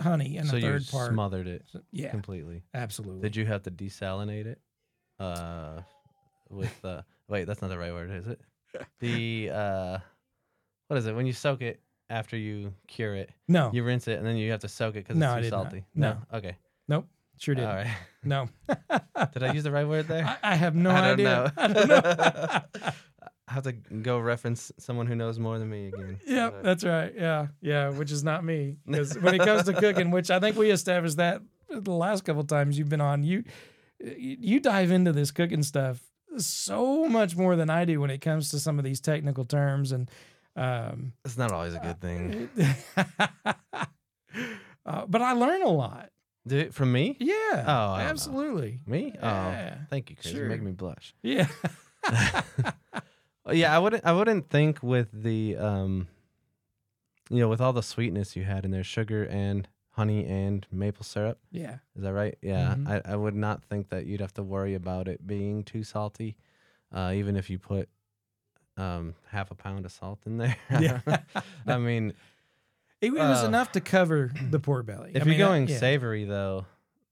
[0.00, 1.12] honey, and so a third part.
[1.12, 2.62] smothered it yeah, completely.
[2.74, 3.22] absolutely.
[3.22, 4.60] Did you have to desalinate it?
[5.18, 5.80] Uh,
[6.50, 8.40] with uh, wait, that's not the right word, is it?
[9.00, 9.98] The uh,
[10.88, 13.30] what is it when you soak it after you cure it?
[13.48, 15.50] no, You rinse it and then you have to soak it because No, it's too
[15.50, 15.84] salty.
[15.94, 16.18] No.
[16.32, 16.56] Okay.
[16.88, 17.06] nope,
[17.38, 17.64] sure did.
[17.64, 17.88] All right.
[18.24, 18.48] No,
[19.32, 20.24] Did I use the right word there?
[20.42, 21.24] I, I have no I don't idea.
[21.24, 21.50] know.
[21.56, 22.92] I don't know.
[23.48, 26.18] I have to go reference someone who knows more than me again.
[26.26, 27.12] Yep, Uh, that's right.
[27.16, 28.76] Yeah, yeah, which is not me.
[28.86, 32.42] Because when it comes to cooking, which I think we established that the last couple
[32.42, 33.44] times you've been on, you
[34.00, 36.02] you dive into this cooking stuff
[36.38, 39.92] so much more than I do when it comes to some of these technical terms
[39.92, 40.10] and
[40.56, 42.48] um it's not always a good thing.
[44.86, 46.10] uh, but I learn a lot.
[46.46, 47.16] Did it from me?
[47.18, 47.64] Yeah.
[47.66, 48.80] Oh, absolutely.
[48.86, 49.12] Me?
[49.14, 49.78] Yeah.
[49.80, 50.32] Oh, thank you, Chris.
[50.32, 50.44] Sure.
[50.44, 51.14] You make me blush.
[51.22, 51.48] Yeah.
[53.52, 54.04] Yeah, I wouldn't.
[54.04, 56.08] I wouldn't think with the um,
[57.30, 61.04] you know, with all the sweetness you had in there, sugar and honey and maple
[61.04, 61.38] syrup.
[61.52, 61.76] yeah.
[61.94, 62.36] Is that right?
[62.42, 62.74] Yeah.
[62.76, 62.88] Mhm.
[63.06, 66.36] I, I would not think that you'd have to worry about it being too salty,
[66.92, 67.88] uh, even if you put
[68.76, 70.56] um half a pound of salt in there.
[70.80, 71.00] Yeah.
[71.66, 72.12] I mean,
[73.00, 75.12] It, it was Uh, enough to cover the pork belly.
[75.14, 75.78] if I you're uh, going yeah.
[75.78, 76.66] savory though,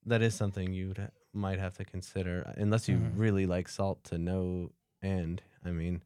[0.07, 3.13] that is something you ha- might have to consider unless you Mhm.
[3.17, 4.71] really like salt to no
[5.03, 5.43] end.
[5.65, 6.03] I mean,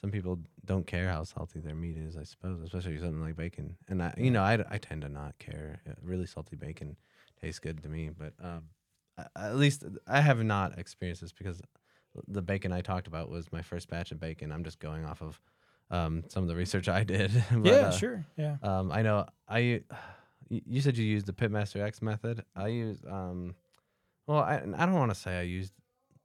[0.00, 3.76] some people don't care how salty their meat is, I suppose, especially something like bacon.
[3.88, 5.80] And I, you know, I, I tend to not care.
[5.88, 6.96] Uh, Really salty bacon
[7.40, 8.64] tastes good to me, but um,
[9.34, 11.60] at least I have not experienced this because
[12.28, 14.52] the bacon I talked about was my first batch of bacon.
[14.52, 15.40] I'm just going off of
[15.90, 17.30] um, some of the research I did.
[17.52, 18.24] But, yeah, uh, sure.
[18.36, 18.56] Yeah.
[18.62, 19.82] um, I know I.
[20.48, 22.44] You said you used the Pitmaster X method.
[22.54, 23.54] I use um,
[24.26, 25.72] well, I I don't want to say I used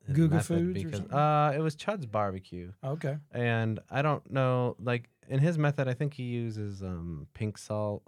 [0.10, 1.18] Guga Foods or because something?
[1.18, 3.18] uh, it was Chud's barbecue, Okay.
[3.32, 5.88] and I don't know like in his method.
[5.88, 8.04] I think he uses um pink salt,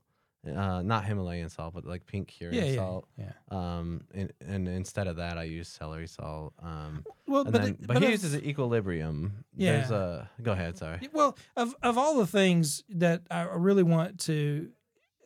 [0.47, 3.07] uh, not Himalayan salt, but like pink curing Yeah, yeah, salt.
[3.17, 3.31] yeah.
[3.49, 6.53] Um, and, and instead of that, I use celery salt.
[6.61, 9.45] Um, Well, but then, it- but, he of- uses equilibrium.
[9.53, 10.25] There's Yeah.
[10.37, 10.77] a go ahead.
[10.77, 11.07] Sorry.
[11.13, 14.69] Well, of of all the things that I really want to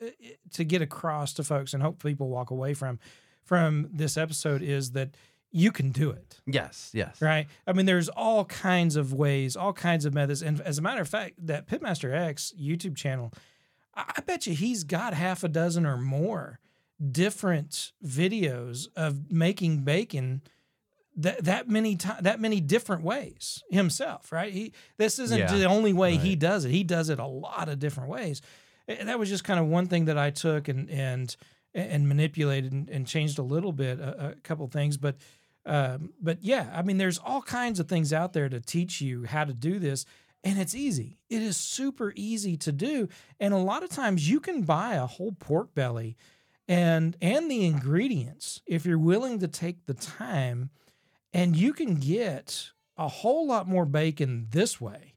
[0.01, 0.07] uh,
[0.53, 2.99] to get across to folks and hope people walk away from
[3.43, 5.15] from this episode is that
[5.49, 6.41] you can do it.
[6.45, 6.91] Yes.
[6.93, 7.21] Yes.
[7.21, 7.47] Right.
[7.65, 10.43] I mean, there's all kinds of ways, all kinds of methods.
[10.43, 13.31] And as a matter of fact, that Pitmaster X YouTube channel,
[13.97, 16.59] I, bet you he's got half a dozen or more
[17.11, 20.41] different videos of making bacon
[21.15, 24.53] that that many times that many different ways himself right?
[24.53, 26.71] He this isn't Yeah, the only way he does it.
[26.71, 28.41] He does it a lot of different ways.
[28.87, 31.35] And that was just kind of one thing that i took and and
[31.73, 35.15] and manipulated and, and changed a little bit a, a couple things but
[35.65, 39.25] um, but yeah i mean there's all kinds of things out there to teach you
[39.25, 40.05] how to do this
[40.47, 41.19] and it's easy.
[41.29, 45.05] It is super easy to do and a lot of times you can buy a
[45.05, 46.15] whole pork belly
[46.67, 50.69] and and the ingredients if you're willing to take the time
[51.33, 55.13] and you can get a whole lot more bacon this way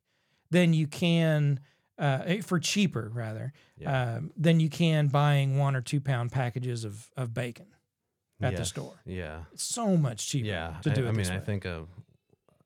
[0.50, 1.60] than you can
[1.98, 4.16] uh, eh, for cheaper rather Yeah.
[4.16, 7.66] um, than you can buying one or two pound packages of, of bacon
[8.42, 9.00] at the store.
[9.04, 9.40] Yeah.
[9.52, 11.80] it's so much cheaper Yeah, to do I, it I mean, this I think uh,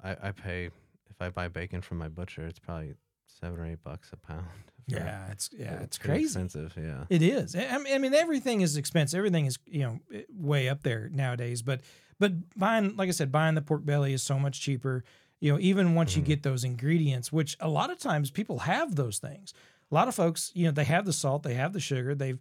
[0.02, 0.70] I I pay
[1.14, 2.94] if I buy bacon from my butcher, it's probably
[3.26, 4.46] seven or eight bucks a pound.
[4.86, 6.74] yeah it's yeah it's pretty crazy expensive.
[6.76, 7.54] Yeah, It is.
[7.56, 9.16] I mean, I mean, everything is expensive.
[9.18, 11.62] Everything is, you know, eh, way up there nowadays.
[11.62, 11.80] But,
[12.18, 15.04] but buying, like I said, buying the pork belly is so much cheaper.
[15.40, 16.26] You know, even once you Mhm.
[16.26, 19.52] get those ingredients, which a lot of times people have those things.
[19.90, 22.38] A lot of folks, you know, they have the salt, they have the sugar, they've,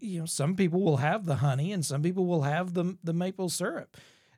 [0.00, 3.12] you know, some people will have the honey, and some people will have the the
[3.12, 3.96] maple syrup.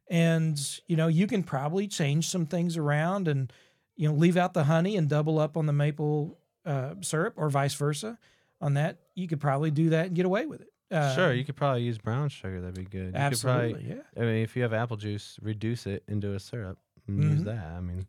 [0.08, 3.52] And you know, you can probably change some things around, and
[4.00, 7.50] you know, leave out the honey and double up on the maple uh, syrup, or
[7.50, 8.18] vice versa
[8.58, 10.68] on that, you could probably do that and get away with it.
[10.90, 11.32] Uh, sure.
[11.34, 12.62] You could probably use brown sugar.
[12.62, 13.06] That'd be good.
[13.08, 14.02] You Could absolutely, probably, yeah.
[14.22, 17.44] I mean, if you have apple juice, reduce it into a syrup and use Mhm.
[17.44, 17.66] that.
[17.66, 18.06] I mean,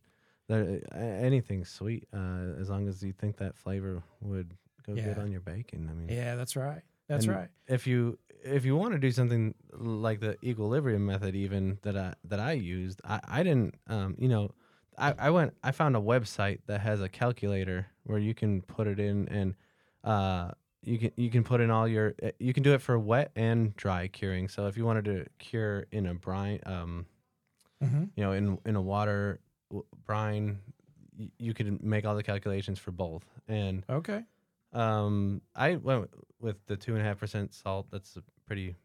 [0.48, 4.56] there, anything sweet, uh, as long as you think that flavor would
[4.88, 5.90] go good on your bacon.
[5.90, 6.82] I mean, Yeah, that's right.
[7.08, 7.50] That's right.
[7.68, 12.14] If you if you want to do something like the equilibrium method, even that I
[12.24, 13.76] that I used, I, I didn't.
[13.88, 14.52] Um, you know,
[14.98, 15.56] I, I went.
[15.64, 19.56] I found a website that has a calculator where you can put it in and
[20.04, 20.52] uh,
[20.84, 22.14] you can you can put in all your.
[22.24, 24.48] uh, You can do it for wet and dry curing.
[24.48, 27.06] So if you wanted to cure in a brine, um,
[27.82, 29.40] hmm you know, in in a water
[30.06, 30.60] brine,
[31.18, 33.84] y- you could make all the calculations for both and.
[33.90, 34.24] Okay.
[34.74, 37.88] Um, I went with the two and a half percent salt.
[37.92, 38.76] That's a pretty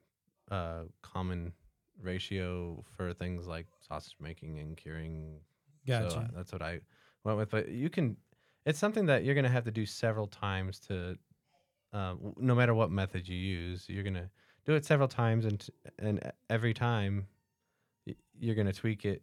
[0.50, 1.52] uh, common
[2.02, 5.40] ratio for things like sausage making and curing.
[5.86, 6.10] Gotcha.
[6.10, 6.80] So uh, that's what I
[7.24, 7.50] went with.
[7.50, 8.16] But you can,
[8.64, 11.16] it's something that you're gonna have to do several times to,
[11.92, 14.30] uh, no matter what method you use, you're gonna
[14.64, 17.26] do it several times, and t- and every time,
[18.38, 19.22] you're gonna tweak it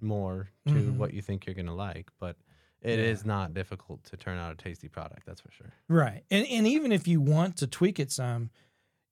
[0.00, 0.96] more to Mhm.
[0.96, 2.10] what you think you're gonna like.
[2.18, 2.36] But
[2.80, 3.28] it is Yeah.
[3.28, 5.24] not difficult to turn out a tasty product.
[5.26, 5.72] That's for sure.
[5.88, 6.24] Right.
[6.30, 8.50] And and even if you want to tweak it some,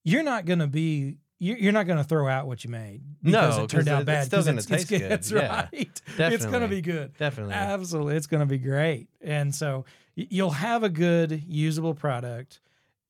[0.05, 3.01] you're not going to be you're, you're not going to throw out what you made
[3.23, 4.27] because No, it turned out it- it's bad.
[4.27, 5.11] still 'cause gonna it's- it's taste good.
[5.11, 6.03] That's Yeah, right.
[6.33, 7.17] It's going to be good.
[7.17, 7.55] Definitely.
[7.55, 8.17] Absolutely.
[8.17, 9.09] It's going to be great.
[9.21, 12.61] And so you'll have a good usable product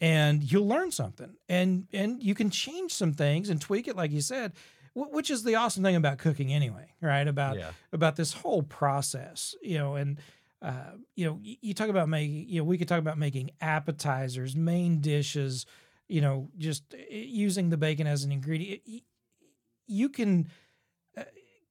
[0.01, 4.11] and you'll learn something and and you can change some things and tweak it like
[4.13, 4.53] you said,
[4.95, 7.27] which is the awesome thing about cooking anyway, right?
[7.29, 7.73] About yeah.
[7.93, 10.19] about this whole process, you know, and
[10.63, 14.55] uh, you know, you talk about making, you know, we could talk about making appetizers,
[14.55, 15.65] main dishes,
[16.11, 18.83] you know, just uh, using the bacon as an ingredient.
[19.87, 20.49] You can
[21.17, 21.23] uh,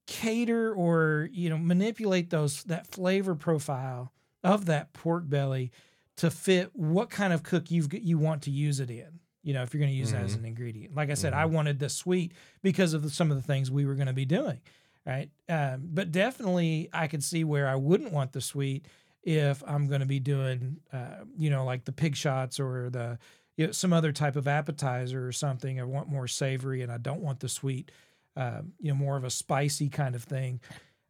[0.07, 4.11] cater or you know manipulate those that flavor profile
[4.43, 5.71] of that pork belly
[6.17, 9.19] to fit what kind of cook you've you want to use it in.
[9.41, 10.95] You know, if you're going to use that as an ingredient.
[10.95, 11.51] Like I said, I Mhm.
[11.51, 14.25] wanted the sweet because of the, some of the things we were going to be
[14.25, 14.59] doing
[15.05, 15.29] right?
[15.47, 18.85] Um, but definitely, I could see where I wouldn't want the sweet
[19.23, 23.17] if I'm going to be doing, uh, you know, like the pig shots or the
[23.59, 25.79] you know, some other type of appetizer or something.
[25.79, 27.91] I want more savory, and I don't want the sweet.
[28.35, 30.61] um, you know, more of a spicy kind of thing,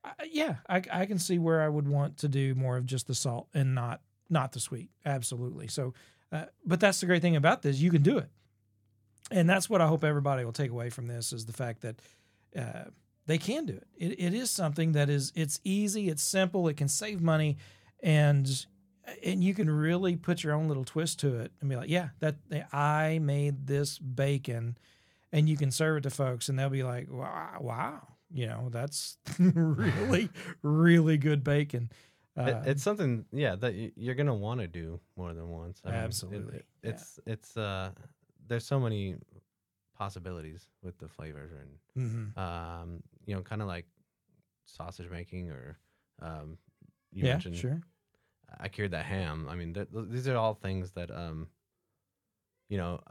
[0.04, 3.08] I, yeah, I, I can see where I would want to do more of just
[3.08, 4.90] the salt and not not the sweet.
[5.06, 5.68] Absolutely.
[5.68, 5.94] So,
[6.32, 7.80] uh, but that's the great thing about this.
[7.80, 8.30] You can do it.
[9.32, 12.00] And that's what I hope everybody will take away from this is the fact that
[12.56, 12.90] uh,
[13.26, 13.88] they can do it.
[13.98, 14.20] it.
[14.20, 17.58] It is something that is, it's easy, it's simple, it can save money,
[18.02, 18.66] and
[19.24, 22.10] and you can really put your own little twist to it and be like, yeah,
[22.20, 22.36] that
[22.74, 24.78] I made this bacon,
[25.32, 28.70] and you can serve it to folks, and they'll be like, wow, wow, you know,
[28.72, 30.30] that's really,
[30.62, 31.92] really good bacon.
[32.38, 35.82] Uh, it's something, yeah, that you're gonna want to do more than once.
[35.84, 36.90] I mean, it- Absolutely, it- yeah.
[36.92, 37.92] it's it's uh,
[38.48, 39.16] there's so many
[39.98, 42.38] possibilities with the flavors and mhm.
[42.38, 43.86] um, you know, kind of like
[44.66, 45.78] sausage making or
[46.22, 46.58] um,
[47.12, 47.82] you yeah, mentioned sure.
[48.60, 49.48] I cured that ham.
[49.50, 51.48] I mean, th- th- these are all things that um,
[52.70, 53.02] you know,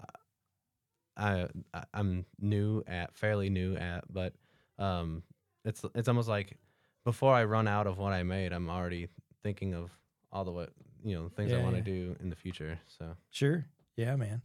[1.16, 4.34] I, I I'm new at, fairly new at, but
[4.78, 5.22] um,
[5.64, 6.56] it's it's almost like
[7.04, 9.08] before I run out of what I made, I'm already
[9.42, 9.90] thinking of
[10.32, 10.70] all the what
[11.04, 11.96] you know things I want to yeah.
[11.96, 12.78] do in the future.
[12.98, 13.66] So Sure.
[13.96, 14.42] Yeah, man.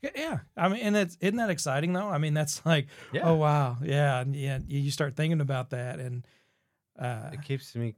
[0.00, 0.38] Yeah, Yeah.
[0.56, 2.08] I mean, and it's isn't that exciting though?
[2.08, 4.58] I mean, that's like, yeah, oh wow, yeah, yeah.
[4.66, 6.26] You start thinking about that, and
[6.98, 7.94] uh, it keeps me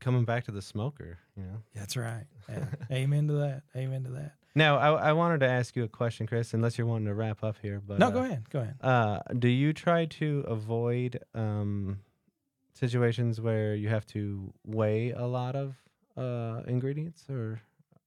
[0.00, 1.18] coming back to the smoker.
[1.36, 1.62] You know.
[1.74, 2.24] that's right.
[2.48, 2.64] Yeah.
[2.90, 3.62] Amen to that.
[3.76, 4.32] Amen to that.
[4.56, 6.52] Now, I, I wanted to ask you a question, Chris.
[6.52, 8.50] Unless you're wanting to wrap up here, but no, uh, go ahead.
[8.50, 8.74] Go ahead.
[8.80, 12.00] Uh, do you try to avoid um,
[12.74, 15.76] situations where you have to weigh a lot of
[16.16, 17.60] uh, ingredients or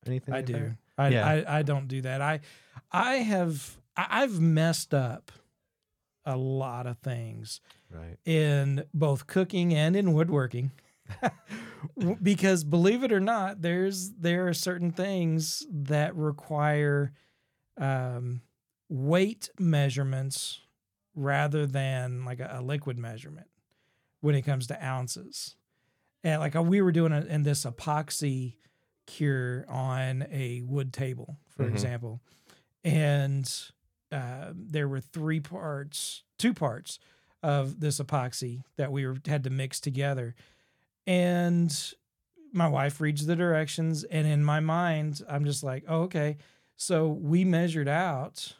[0.06, 0.34] anything?
[0.34, 0.54] I like do.
[0.54, 0.72] that?
[0.98, 1.26] I, Yeah.
[1.48, 2.22] I I don't do that.
[2.22, 2.42] I
[2.92, 5.32] I have I've messed up
[6.26, 8.18] a lot of things Right.
[8.26, 10.72] in both cooking and in woodworking.
[12.22, 17.12] Because believe it or not, there's there are certain things that require
[17.78, 18.42] um,
[18.90, 20.60] weight measurements
[21.16, 23.48] rather than like a, a liquid measurement
[24.22, 25.56] when it comes to ounces.
[26.24, 28.56] And like uh, we were doing a, in this epoxy
[29.06, 31.72] cure on a wood table, for Mhm.
[31.74, 32.22] example,
[32.84, 33.52] and
[34.12, 37.00] uh, there were three parts, two parts
[37.42, 40.36] of this epoxy that we were, had to mix together.
[41.08, 41.94] And
[42.52, 46.38] my wife reads the directions, and in my mind, I'm just like, oh, okay.
[46.76, 48.54] So we measured out,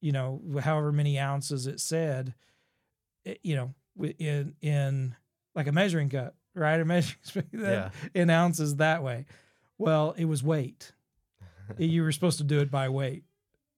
[0.00, 2.34] you know, however many ounces it said,
[3.26, 3.74] eh, you know,
[4.18, 5.14] in in
[5.54, 6.80] like a measuring cup, right?
[6.80, 7.90] A measuring Yeah.
[8.14, 9.26] in ounces that way.
[9.78, 10.92] Well, it was weight.
[11.78, 13.24] you were supposed to do it by weight.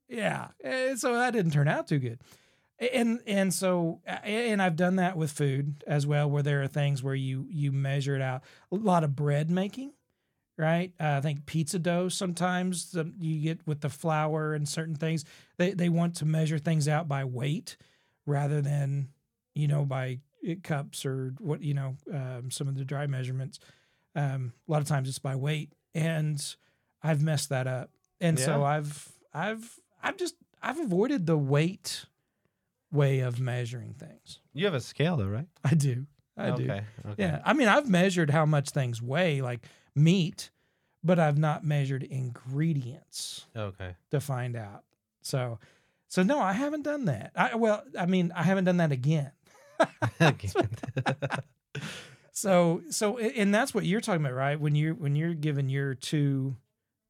[0.08, 2.20] Yeah, and so that didn't turn out too good.
[2.78, 7.02] And and so and I've done that with food as well, where there are things
[7.02, 8.42] where you you measure it out.
[8.70, 9.92] A lot of bread making,
[10.58, 10.92] right?
[11.00, 15.24] Uh, I think pizza dough sometimes the, you get with the flour and certain things.
[15.56, 17.78] They they want to measure things out by weight
[18.26, 19.08] rather than
[19.54, 23.58] you know by uh, cups or what you know um, some of the dry measurements.
[24.14, 26.42] Um, a lot of times it's by weight, and
[27.02, 27.90] I've messed that up.
[28.20, 32.04] And so I've I've I've just I've avoided the weight
[32.92, 34.40] way of measuring things.
[34.54, 35.48] You have a scale, though, right?
[35.64, 36.06] I do.
[36.36, 36.64] I do.
[36.64, 36.84] okay.
[37.08, 37.14] Okay.
[37.22, 37.40] Yeah.
[37.44, 39.60] I mean, I've measured how much things weigh, like
[39.94, 40.50] meat,
[41.02, 43.94] but I've not measured ingredients Okay.
[44.10, 44.84] to find out.
[45.22, 45.58] So,
[46.08, 47.32] so no, I haven't done that.
[47.34, 49.32] I well, I mean, I haven't done that again.
[50.20, 50.52] again.
[52.32, 54.60] So, so, and that's what you're talking about, right?
[54.60, 56.56] When you're when you're given your two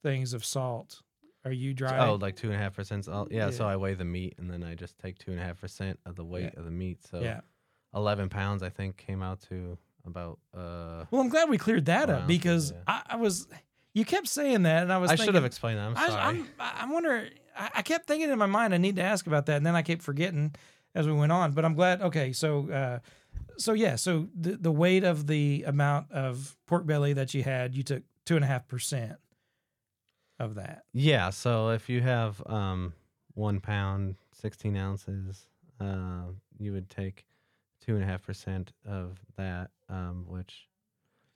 [0.05, 1.03] things of salt,
[1.47, 2.09] are you dry?
[2.09, 3.09] oh, like two and a half percent.
[3.31, 5.61] Yeah, So I weigh the meat, and then I just take two and a half
[5.61, 7.05] percent of the weight of the meat.
[7.09, 7.41] So yeah.
[7.95, 10.39] eleven pounds, I think, came out to about.
[10.55, 12.79] uh Well, I'm glad we cleared that up because yeah.
[12.87, 13.47] I, I was,
[13.95, 15.11] you kept saying that, and I was.
[15.11, 15.87] I thinking, should have explained that.
[15.87, 16.21] I'm I, sorry.
[16.23, 17.31] I'm, I'm wondering.
[17.57, 19.77] I, I kept thinking in my mind, I need to ask about that, and then
[19.77, 20.55] I kept forgetting
[20.95, 21.53] as we went on.
[21.53, 22.03] But I'm glad.
[22.03, 22.99] Okay, so, uh,
[23.57, 27.77] so yeah, so the the weight of the amount of pork belly that you had,
[27.77, 29.17] you took two and a half percent
[30.38, 30.85] of that.
[30.92, 32.92] Yeah, so if you have um
[33.35, 35.46] one pound, sixteen ounces,
[35.81, 36.25] uh,
[36.59, 37.27] you would take
[37.85, 40.68] two and a half percent of that, um, which.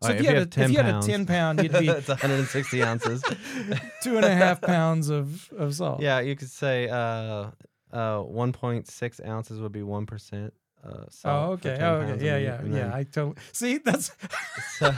[0.02, 2.08] So Alright, if, you had, a, if you had a ten pound, you'd be that's
[2.08, 3.22] 160 ounces.
[4.02, 6.00] two and a half pounds of of salt.
[6.00, 7.50] Yeah, you could say uh,
[7.92, 10.54] uh, 1.6 ounces would be one percent.
[10.82, 11.82] Uh, Oh, salt for okay.
[11.84, 12.24] Oh, okay.
[12.24, 12.94] Yeah, yeah, yeah.
[12.94, 13.76] I totally see.
[13.76, 14.10] That's
[14.78, 14.90] So,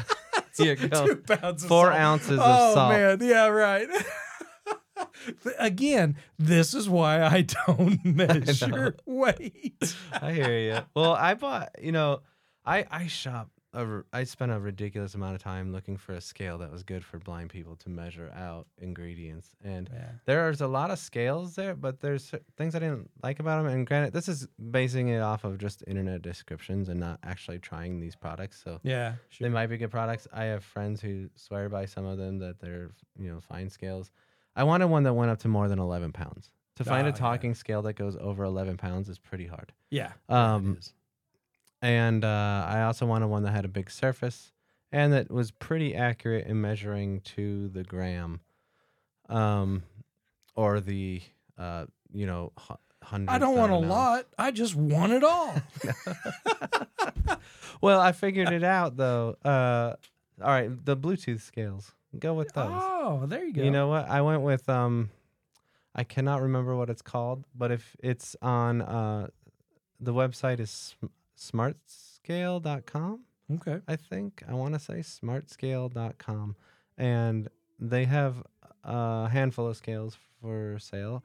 [0.56, 1.06] here you go.
[1.06, 1.62] two pounds.
[1.62, 2.00] Of four salt.
[2.00, 2.92] ounces of oh, salt.
[2.92, 3.88] man, yeah, right.
[5.58, 9.96] Again, this is why I don't measure weight.
[10.12, 10.78] I hear you.
[10.94, 12.20] Well, I bought, you know,
[12.64, 16.58] I I shop a I spent a ridiculous amount of time looking for a scale
[16.58, 19.56] that was good for blind people to measure out ingredients.
[19.64, 20.10] And Yeah.
[20.26, 23.72] there's a lot of scales there, but there's things I didn't like about them.
[23.72, 27.98] And granted, this is basing it off of just internet descriptions and not actually trying
[28.00, 28.60] these products.
[28.62, 29.14] So Yeah.
[29.30, 29.46] Sure.
[29.48, 30.28] they might be good products.
[30.32, 34.10] I have friends who swear by some of them that they're you know fine scales.
[34.54, 36.50] I wanted one that went up to more than 11 pounds.
[36.76, 37.16] To find Ah, a yeah.
[37.16, 39.72] talking scale that goes over 11 pounds is pretty hard.
[39.90, 40.12] yeah.
[40.28, 40.78] yeah, Um.
[41.82, 44.52] And uh, I also wanted one that had a big surface
[44.92, 48.40] and that was pretty accurate in measuring to the gram,
[49.28, 49.82] um,
[50.54, 51.22] or the
[51.58, 52.52] uh, you know
[53.02, 53.32] hundred.
[53.32, 54.26] I don't want a lot.
[54.38, 55.54] I just want it all.
[57.80, 59.36] well, I figured it out though.
[59.44, 59.94] Uh,
[60.42, 61.92] all right, the Bluetooth scales.
[62.18, 62.70] Go with those.
[62.70, 63.62] oh, there you go.
[63.62, 64.08] You know what?
[64.08, 65.08] I went with um,
[65.94, 69.28] I cannot remember what it's called, but if it's on uh,
[69.98, 70.94] the website is
[71.38, 73.20] smartscale.com.
[73.54, 73.80] Okay.
[73.86, 76.56] I think I want to say smartscale.com
[76.96, 78.42] and they have
[78.84, 81.24] a handful of scales for sale.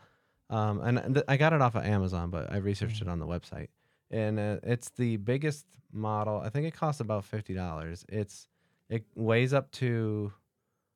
[0.50, 3.28] Um, and th- I got it off of Amazon, but I researched it on the
[3.28, 3.68] website.
[4.10, 6.40] And uh, it's the biggest model.
[6.40, 8.06] I think it costs about fifty dollars.
[8.08, 8.48] It's
[8.90, 10.32] it weighs up to,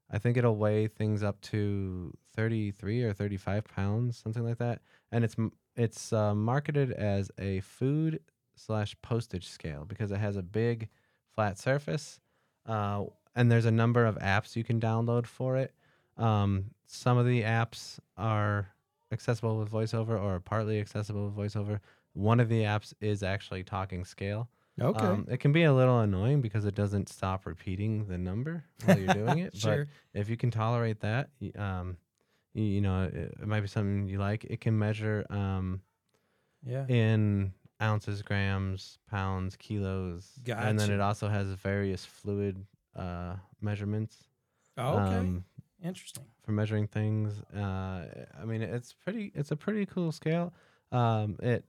[0.10, 4.60] I think it'll weigh things up to thirty three or thirty five pounds, something like
[4.60, 4.80] that.
[5.12, 5.36] And it's
[5.76, 8.22] it's uh, marketed as a food
[8.66, 10.90] slash postage scale because it has a big
[11.36, 12.20] flat surface.
[12.66, 13.06] Uh,
[13.36, 15.74] and there's a number of apps you can download for it.
[16.18, 18.68] Um, some of the apps are
[19.12, 21.80] accessible with voiceover or partly accessible with voiceover.
[22.14, 24.50] One of the apps is actually talking scale.
[24.80, 25.06] Okay.
[25.06, 28.98] Um, it can be a little annoying because it doesn't stop repeating the number while
[28.98, 29.56] you're doing it.
[29.56, 29.88] sure.
[30.14, 31.98] But if you can tolerate that, um,
[32.54, 34.44] you, you know, it, it might be something you like.
[34.46, 35.82] It can measure um,
[36.66, 36.86] Yeah.
[36.88, 42.66] in ounces, grams, pounds, kilos, and then it also has various fluid
[42.96, 44.24] uh, measurements
[44.78, 45.16] Oh, okay.
[45.18, 45.46] um,
[45.84, 46.26] Interesting.
[46.44, 47.42] for measuring things.
[47.54, 48.06] Uh,
[48.40, 49.32] I mean, it's pretty.
[49.36, 50.54] It's a pretty cool scale.
[50.92, 51.66] Um, it,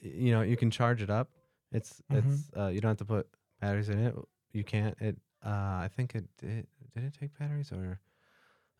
[0.00, 1.30] you know, you can charge it up.
[1.72, 2.30] It's Mm-hmm.
[2.32, 3.28] it's uh, you don't have to put
[3.60, 4.14] batteries in it.
[4.52, 4.96] You can't.
[5.00, 5.16] It.
[5.44, 5.48] Uh,
[5.84, 6.66] I think it did.
[6.94, 8.00] Did it take batteries or?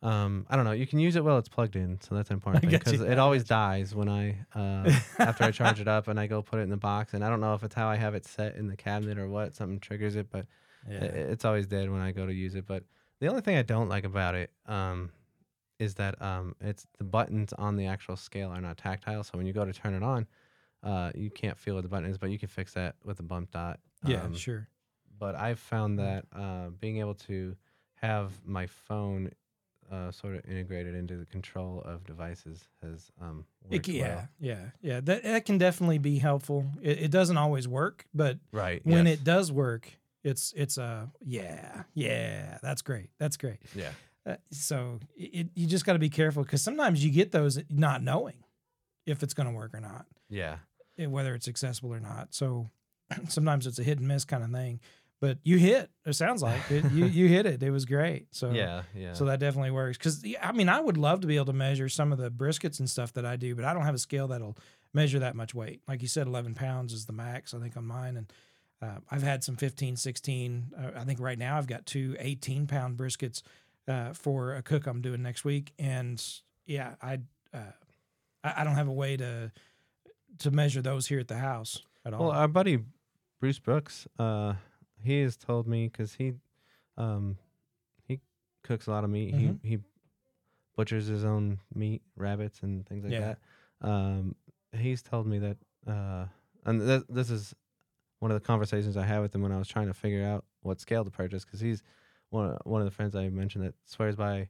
[0.06, 0.72] Um, I don't know.
[0.72, 2.86] You can use it while it's plugged in, so that's an important I thing got
[2.86, 2.98] you.
[2.98, 6.42] because it always dies when I uh, after I charge it up and I go
[6.42, 7.12] put it in the box.
[7.14, 9.28] And I don't know if it's how I have it set in the cabinet or
[9.28, 9.56] what.
[9.56, 10.46] Something triggers it, but
[10.88, 10.98] Yeah.
[11.02, 12.66] i- it's always dead when I go to use it.
[12.66, 12.84] But
[13.20, 15.10] the only thing I don't like about it um,
[15.78, 19.24] is that um, it's the buttons on the actual scale are not tactile.
[19.24, 20.26] So when you go to turn it on,
[20.84, 23.24] uh, you can't feel what the button is, but you can fix that with a
[23.24, 23.80] bump dot.
[24.04, 24.22] yeah.
[24.22, 24.68] Um, sure.
[25.18, 27.56] But I've found that uh, being able to
[27.96, 29.30] have my phone
[29.90, 34.08] uh, sort of integrated into the control of devices has um, worked c- yeah.
[34.14, 34.28] well.
[34.40, 34.64] Yeah.
[34.82, 35.00] Yeah.
[35.00, 36.66] That that can definitely be helpful.
[36.82, 38.80] It, it doesn't always work, but Right.
[38.84, 39.18] when yes.
[39.18, 39.90] it does work,
[40.24, 42.58] it's it's a yeah yeah.
[42.62, 43.10] That's great.
[43.18, 43.58] That's great.
[43.74, 43.90] Yeah.
[44.24, 48.02] Uh, so it, you just got to be careful because sometimes you get those not
[48.02, 48.42] knowing
[49.06, 50.56] if it's going to work or not, Yeah.
[50.98, 52.34] whether it's accessible or not.
[52.34, 52.68] So
[53.28, 54.80] sometimes it's a hit and miss kind of thing.
[55.20, 55.90] But you hit.
[56.04, 57.62] It sounds like it, you you hit it.
[57.62, 58.26] It was great.
[58.32, 58.82] So Yeah.
[58.94, 59.14] Yeah.
[59.14, 59.96] So that definitely works.
[59.96, 62.80] Because I mean, I would love to be able to measure some of the briskets
[62.80, 64.56] and stuff that I do, but I don't have a scale that'll
[64.92, 65.80] measure that much weight.
[65.88, 68.16] Like you said, 11 pounds is the max, I think, on mine.
[68.16, 68.32] And
[68.82, 70.72] uh, I've had some 15, 16.
[70.76, 73.42] Uh, I think right now I've got two 18 pound briskets
[73.88, 75.72] uh, for a cook I'm doing next week.
[75.78, 76.22] And
[76.66, 77.20] yeah, I,
[77.54, 77.58] uh,
[78.44, 79.50] I I don't have a way to
[80.38, 82.28] to measure those here at the house at all.
[82.28, 82.80] Well, our buddy
[83.40, 84.54] Bruce Brooks, uh,
[85.02, 86.32] he has told me because he,
[86.96, 87.36] um,
[88.06, 88.20] he
[88.62, 89.34] cooks a lot of meat.
[89.34, 89.58] Mhm.
[89.62, 89.78] He he
[90.76, 93.34] butchers his own meat, rabbits and things like Yeah.
[93.80, 93.88] that.
[93.88, 94.34] Um,
[94.72, 96.26] he's told me that, uh,
[96.64, 97.54] and th- this is
[98.18, 100.44] one of the conversations I had with him when I was trying to figure out
[100.62, 101.82] what scale to purchase because he's
[102.30, 104.48] one of, one of the friends I mentioned that swears by.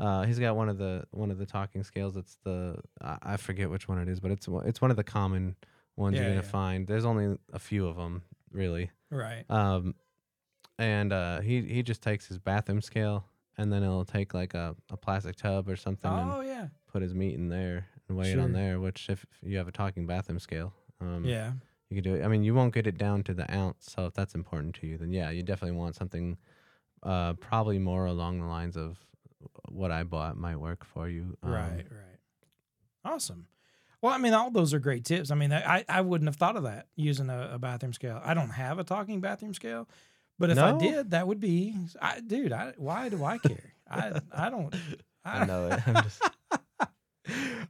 [0.00, 2.16] Uh, he's got one of the one of the talking scales.
[2.16, 4.96] It's the I, I forget which one it is, but it's one- it's one of
[4.96, 5.56] the common
[5.96, 6.50] ones Yeah, you're gonna yeah.
[6.50, 6.86] find.
[6.86, 8.22] There's only a few of them
[8.52, 8.90] really.
[9.10, 9.44] right.
[9.50, 9.94] Um,
[10.78, 13.24] and uh, he he just takes his bathroom scale
[13.56, 16.68] and then he'll take like a, a plastic tub or something Oh, and yeah.
[16.92, 18.78] put his meat in there and weigh it on there.
[18.78, 21.52] Which if you have a talking bathroom scale, um, Yeah.
[21.90, 22.24] you could do it.
[22.24, 23.86] I mean, you won't get it down to the ounce.
[23.90, 26.36] So if that's important to you, then yeah, you definitely want something,
[27.02, 28.98] uh, probably more along the lines of
[29.68, 31.36] what I bought might work for you.
[31.42, 32.18] Um, Right, right.
[33.04, 33.46] Awesome.
[34.02, 35.30] Well, I mean, all those are great tips.
[35.30, 38.20] I mean, I, I wouldn't have thought of that using a, a bathroom scale.
[38.24, 39.88] I don't have a talking bathroom scale,
[40.38, 42.52] but if I did, that would be, I, dude.
[42.52, 43.72] I, why do I care?
[43.90, 44.74] I I don't.
[45.24, 45.80] I know it.
[45.88, 46.22] I'm just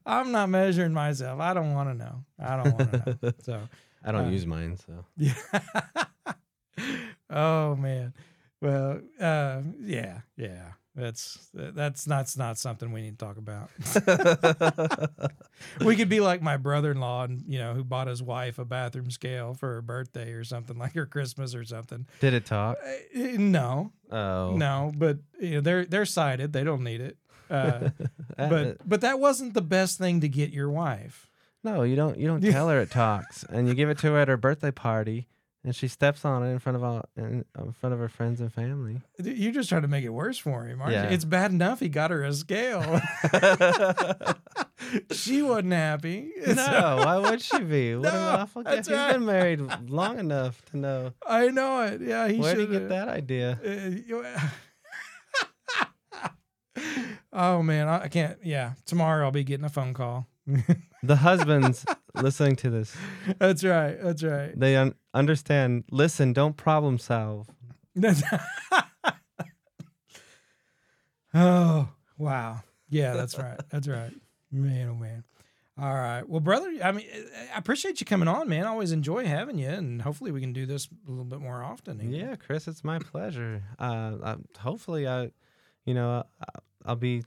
[0.07, 1.41] I'm not measuring myself.
[1.41, 2.25] I don't want to know.
[2.39, 3.33] I don't want to know.
[3.43, 3.61] So
[4.05, 5.35] I don't Uh, use mine, so yeah.
[7.31, 8.15] oh man.
[8.61, 10.73] Well, uh, yeah, yeah.
[10.99, 13.71] That's that's that's not something we need to talk about.
[15.85, 19.11] we could be like my brother-in-law, and you know, who bought his wife a bathroom
[19.11, 22.07] scale for her birthday or something, like her Christmas or something.
[22.21, 22.79] Did it talk?
[22.85, 24.55] Uh, no, Oh.
[24.57, 27.17] no, but you know, they're they're sighted; they don't need it.
[27.51, 27.91] Uh,
[28.39, 31.27] Uh, but but that wasn't the best thing to get your wife.
[31.65, 32.17] no, you don't.
[32.19, 34.71] You don't tell her it talks, and you give it to her at her birthday
[34.71, 35.27] party,
[35.65, 38.41] and she steps on it in front of all in, in front of her friends
[38.41, 39.01] and family.
[39.23, 41.09] You're just trying to make it worse for him, aren't Yeah.
[41.09, 41.15] you?
[41.15, 42.83] It's bad enough he got her a scale.
[45.13, 46.31] she wasn't happy.
[46.47, 47.97] no, why would she be?
[47.97, 49.13] What No, an awful that's He's right.
[49.13, 51.13] been married long enough to know.
[51.27, 52.01] I know it.
[52.01, 53.59] Yeah, he Where did he get that idea?
[53.61, 54.49] Uh,
[57.33, 58.39] oh man, I I can't.
[58.45, 60.27] Yeah, tomorrow I'll be getting a phone call.
[61.03, 61.85] The husbands
[62.15, 62.97] listening to this,
[63.39, 63.97] That's right.
[64.03, 64.59] That's right.
[64.59, 65.85] they un- understand.
[65.91, 67.49] Listen, don't problem solve.
[71.35, 72.63] Oh wow.
[72.89, 73.61] Yeah, that's right.
[73.71, 74.13] That's right.
[74.51, 75.25] Man, oh man.
[75.81, 76.29] All right.
[76.29, 77.07] Well, brother, I mean,
[77.55, 78.65] I appreciate you coming on, man.
[78.65, 81.63] I always enjoy having you, and hopefully we can do this a little bit more
[81.63, 82.01] often.
[82.11, 83.63] Yeah, Chris, it's my pleasure.
[83.79, 85.31] Uh, I, hopefully, I,
[85.85, 87.23] you know, I, I'll be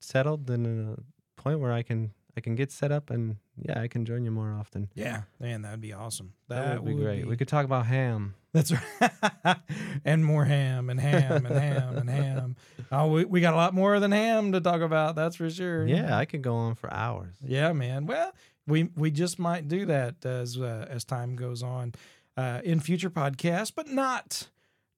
[0.00, 3.88] settled in a point where I can I can get set up and yeah, I
[3.88, 4.88] can join you more often.
[4.94, 6.34] Yeah, man, that'd be awesome.
[6.46, 7.26] That, would be great.
[7.26, 8.36] We could talk about ham.
[8.52, 9.56] That's right.
[10.04, 12.56] and more ham and ham and ham and ham.
[12.92, 15.16] Oh, we, we got a lot more than ham to talk about.
[15.16, 15.84] That's for sure.
[15.84, 17.34] Yeah, I could go on for hours.
[17.44, 18.06] Yeah, man.
[18.06, 18.30] Well,
[18.68, 21.94] we we just might do that as uh, as time goes on
[22.36, 24.46] uh, in future podcasts, but not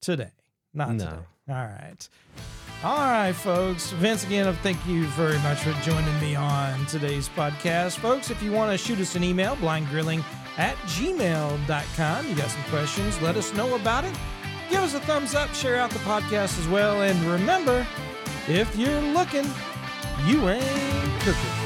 [0.03, 0.33] today.
[0.75, 1.05] Not No.
[1.07, 1.17] today.
[1.49, 2.07] All right.
[2.83, 3.91] All right, folks.
[3.91, 7.99] Vince, again, thank you very much for joining me on today's podcast.
[7.99, 10.25] Folks, if you want to shoot us an email, blindgrilling
[10.57, 14.15] at gmail.com, you got some questions, let us know about it.
[14.71, 17.03] Give us a thumbs up, share out the podcast as well.
[17.03, 17.87] And remember,
[18.49, 19.45] if you're looking,
[20.25, 21.60] you ain't cooking.